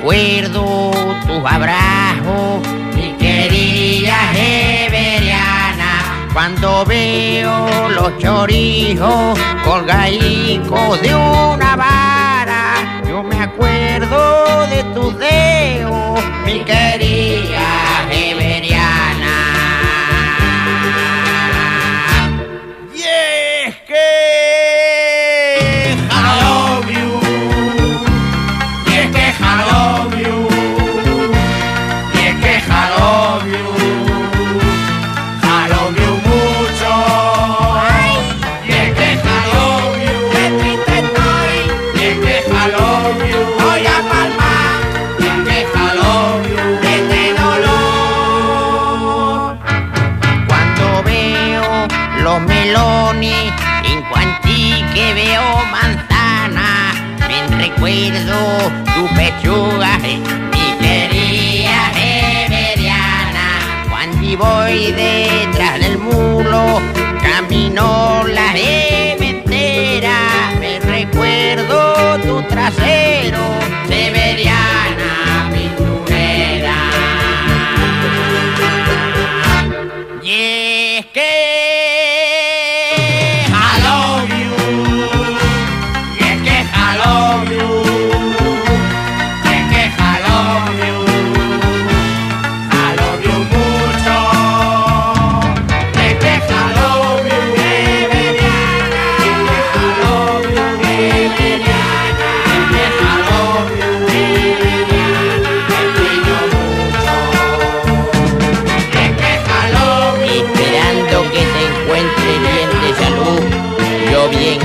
Recuerdo 0.06 0.92
tus 1.26 1.44
abrazos, 1.44 2.62
mi 2.94 3.12
querida 3.18 4.14
Severiana. 4.32 6.28
Cuando 6.32 6.84
veo 6.84 7.88
los 7.88 8.16
chorijos 8.18 9.36
colgaicos 9.64 11.02
de 11.02 11.12
una 11.12 11.74
vara, 11.74 12.05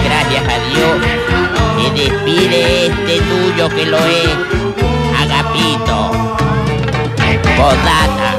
gracias 0.03 0.43
a 0.47 0.57
Dios. 0.69 0.97
Me 1.77 1.89
despide 1.99 2.87
este 2.87 3.19
tuyo 3.21 3.69
que 3.69 3.85
lo 3.85 3.97
es, 3.97 4.35
Agapito. 5.19 6.11
Podata. 7.57 8.31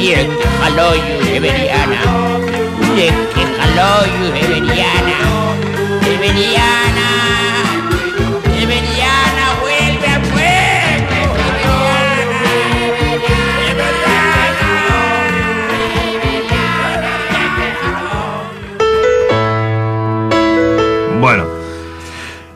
Y 0.00 0.12
es 0.12 0.26
que 0.26 0.48
jaló 0.60 0.94
you, 0.94 1.24
Severiana. 1.24 2.00
Y 2.96 3.00
es 3.02 3.14
que 3.34 3.42
Severiana. 3.42 4.32
Severiana. 4.34 5.32
Severiana, 6.02 7.08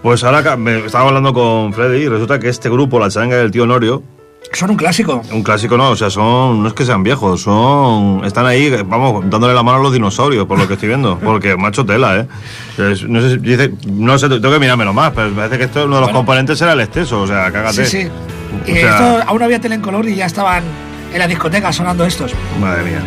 pues 0.07 0.23
ahora 0.23 0.57
me 0.57 0.87
estaba 0.87 1.09
hablando 1.09 1.35
con 1.35 1.73
Freddy 1.73 2.05
y 2.05 2.09
resulta 2.09 2.39
que 2.39 2.49
este 2.49 2.69
grupo, 2.71 3.01
la 3.01 3.11
charanga 3.11 3.39
del 3.39 3.51
tío 3.51 3.65
Honorio, 3.65 4.05
Son 4.53 4.71
un 4.71 4.77
clásico. 4.77 5.21
un 5.33 5.43
clásico 5.43 5.77
no, 5.77 5.91
o 5.91 5.97
sea, 5.97 6.11
son, 6.11 6.63
no 6.63 6.69
es 6.69 6.75
que 6.75 6.85
sean 6.85 7.03
viejos, 7.03 7.43
son, 7.43 8.25
están 8.25 8.47
ahí, 8.47 8.71
vamos, 8.87 9.25
dándole 9.29 9.53
la 9.53 9.65
mano 9.65 9.79
a 9.79 9.83
los 9.83 9.93
dinosaurios, 9.93 10.47
por 10.47 10.61
lo 10.61 10.69
que 10.69 10.75
estoy 10.75 10.91
viendo, 10.91 11.19
porque 11.25 11.57
macho 11.57 11.85
tela, 11.85 12.19
¿eh? 12.21 12.27
Es- 12.79 13.03
no 13.03 13.21
sé, 13.21 13.31
si- 13.31 13.39
dice, 13.39 13.73
no 13.91 14.17
sé, 14.17 14.29
tengo 14.29 14.53
que 14.53 14.61
mirármelo 14.61 14.93
más, 14.93 15.11
pero 15.13 15.29
parece 15.35 15.59
que 15.59 15.65
esto, 15.65 15.85
uno 15.87 15.97
de 15.97 16.03
los 16.03 16.11
componentes 16.11 16.61
era 16.63 16.75
el 16.75 16.81
exceso, 16.83 17.23
o 17.23 17.27
sea, 17.27 17.51
cágate. 17.51 17.85
Sí, 17.85 18.03
sí. 18.03 18.09
O 18.65 18.71
Y 18.71 18.75
sea, 18.77 18.91
esto, 18.91 19.25
aún 19.29 19.43
había 19.43 19.61
tele 19.61 19.75
en 19.75 19.81
color 19.83 20.07
y 20.09 20.15
ya 20.15 20.27
estaban 20.27 20.63
en 21.13 21.19
la 21.19 21.27
discoteca 21.27 21.73
sonando 21.73 22.05
estos. 22.05 22.33
Madre 22.61 22.85
mía. 22.85 23.01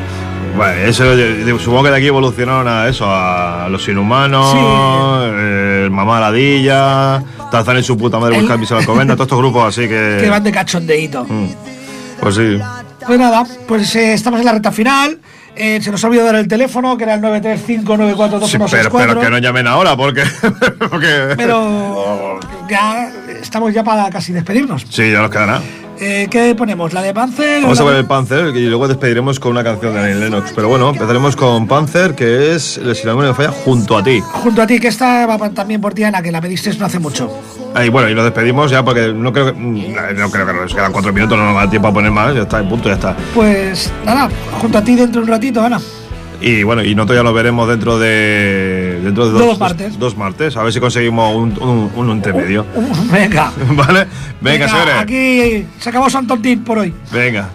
Bueno, 0.56 0.74
eso, 0.82 1.04
supongo 1.60 1.84
que 1.84 1.90
de 1.92 1.98
aquí 1.98 2.08
evolucionaron 2.08 2.68
a 2.68 2.88
eso, 2.88 3.06
a 3.08 3.68
los 3.70 3.88
inhumanos, 3.88 4.52
Sí. 4.52 4.58
eh, 4.60 5.82
el 5.86 5.92
mamá 5.92 6.20
ladilla, 6.20 7.24
Tarzán 7.52 7.78
y 7.78 7.84
su 7.84 7.98
puta 7.98 8.20
madre 8.20 8.40
buscan 8.40 8.60
Misa 8.60 8.78
Alcobendas, 8.78 9.16
todos 9.16 9.28
estos 9.28 9.40
grupos 9.40 9.68
así 9.68 9.88
que. 9.88 10.18
Que 10.22 10.30
van 10.30 10.44
de 10.44 10.52
cachondeíto. 10.52 11.26
Pues 12.20 12.36
sí. 12.36 12.60
Pues 13.06 13.18
nada, 13.20 13.46
pues 13.68 13.96
eh, 13.96 14.14
estamos 14.14 14.40
en 14.42 14.46
la 14.46 14.52
recta 14.54 14.72
final. 14.72 15.18
Eh, 15.56 15.80
se 15.82 15.92
nos 15.92 16.02
ha 16.04 16.08
olvidado 16.08 16.28
dar 16.28 16.36
el 16.38 16.48
teléfono, 16.48 16.96
que 16.98 17.04
era 17.04 17.16
el 17.16 17.22
935942164. 17.22 18.48
Sí, 18.48 18.58
pero, 18.70 18.92
pero 18.92 19.20
que 19.20 19.30
no 19.30 19.38
llamen 19.40 19.68
ahora 19.68 19.96
porque. 19.98 20.24
porque 20.90 21.34
Pero 21.36 22.39
ya 22.70 23.12
estamos 23.42 23.74
ya 23.74 23.84
para 23.84 24.10
casi 24.10 24.32
despedirnos. 24.34 24.86
Sí, 24.90 25.12
ya 25.12 25.22
nos 25.22 25.32
queda 25.32 25.46
nada. 25.46 25.62
Eh, 26.02 26.28
¿Qué 26.32 26.56
ponemos? 26.56 26.94
¿La 26.94 27.02
de 27.02 27.14
Panzer? 27.14 27.62
Vamos 27.62 27.78
a 27.82 27.84
ver 27.84 27.94
de- 27.96 28.00
el 28.00 28.06
Panzer 28.06 28.56
y 28.56 28.68
luego 28.68 28.88
despediremos 28.88 29.38
con 29.38 29.52
una 29.52 29.66
canción 29.66 29.94
de 29.94 30.00
Annie 30.00 30.16
Lennox. 30.16 30.54
Pero 30.56 30.70
bueno, 30.70 30.92
empezaremos 30.92 31.36
con 31.36 31.68
Panzer, 31.68 32.16
que 32.16 32.56
es 32.56 32.78
el 32.78 32.96
Si 32.96 33.04
la 33.06 33.12
memoria 33.12 33.32
no 33.32 33.36
falla, 33.36 33.52
junto 33.52 33.98
a 33.98 34.04
ti. 34.04 34.22
Junto 34.22 34.62
a 34.62 34.68
ti, 34.68 34.80
que 34.80 34.88
esta 34.88 35.26
va 35.26 35.50
también 35.50 35.82
por 35.82 35.94
Diana, 35.94 36.22
que 36.22 36.32
la 36.32 36.40
pediste 36.40 36.74
no 36.78 36.86
hace 36.86 37.00
mucho. 37.00 37.30
Y 37.84 37.90
bueno, 37.90 38.10
y 38.10 38.16
nos 38.16 38.24
despedimos 38.24 38.72
ya 38.72 38.82
porque 38.84 39.12
no 39.14 39.34
creo 39.34 39.48
que. 39.48 39.60
mm, 39.60 39.94
No 40.18 40.32
creo 40.32 40.46
que 40.48 40.54
nos 40.54 40.74
quedan 40.74 40.94
cuatro 40.94 41.12
minutos, 41.12 41.38
no 41.38 41.44
nos 41.44 41.54
va 41.54 41.60
a 41.60 41.64
dar 41.64 41.70
tiempo 41.70 41.90
a 41.90 41.94
poner 41.94 42.12
más, 42.12 42.34
ya 42.34 42.44
está, 42.44 42.60
en 42.60 42.70
punto, 42.70 42.88
ya 42.88 42.96
está. 42.96 43.18
Pues 43.36 43.92
nada, 44.06 44.30
junto 44.62 44.78
a 44.78 44.82
ti 44.84 44.96
dentro 44.96 45.20
de 45.20 45.26
un 45.26 45.32
ratito, 45.32 45.62
Ana. 45.62 45.82
Y 46.42 46.64
bueno, 46.64 46.84
y 46.84 46.96
nosotros 46.96 47.18
ya 47.18 47.24
lo 47.24 47.34
veremos 47.34 47.68
dentro 47.68 48.00
de. 48.00 49.00
Dentro 49.04 49.26
de 49.26 49.32
dos, 49.32 49.42
Dos 49.42 49.60
martes. 49.60 50.00
Dos, 50.00 50.18
martes, 50.18 50.56
a 50.58 50.64
ver 50.64 50.72
si 50.72 50.80
conseguimos 50.80 51.36
un, 51.36 51.62
un, 51.62 51.92
un 51.96 52.10
intermedio. 52.12 52.66
Venga. 53.12 53.52
¿Vale? 53.72 54.08
Venga, 54.40 54.68
señores. 54.70 54.96
Aquí 55.00 55.66
se 55.80 55.90
acabó 55.90 56.10
Santo 56.10 56.38
Tip 56.38 56.64
por 56.64 56.80
hoy. 56.80 56.94
Venga. 57.12 57.50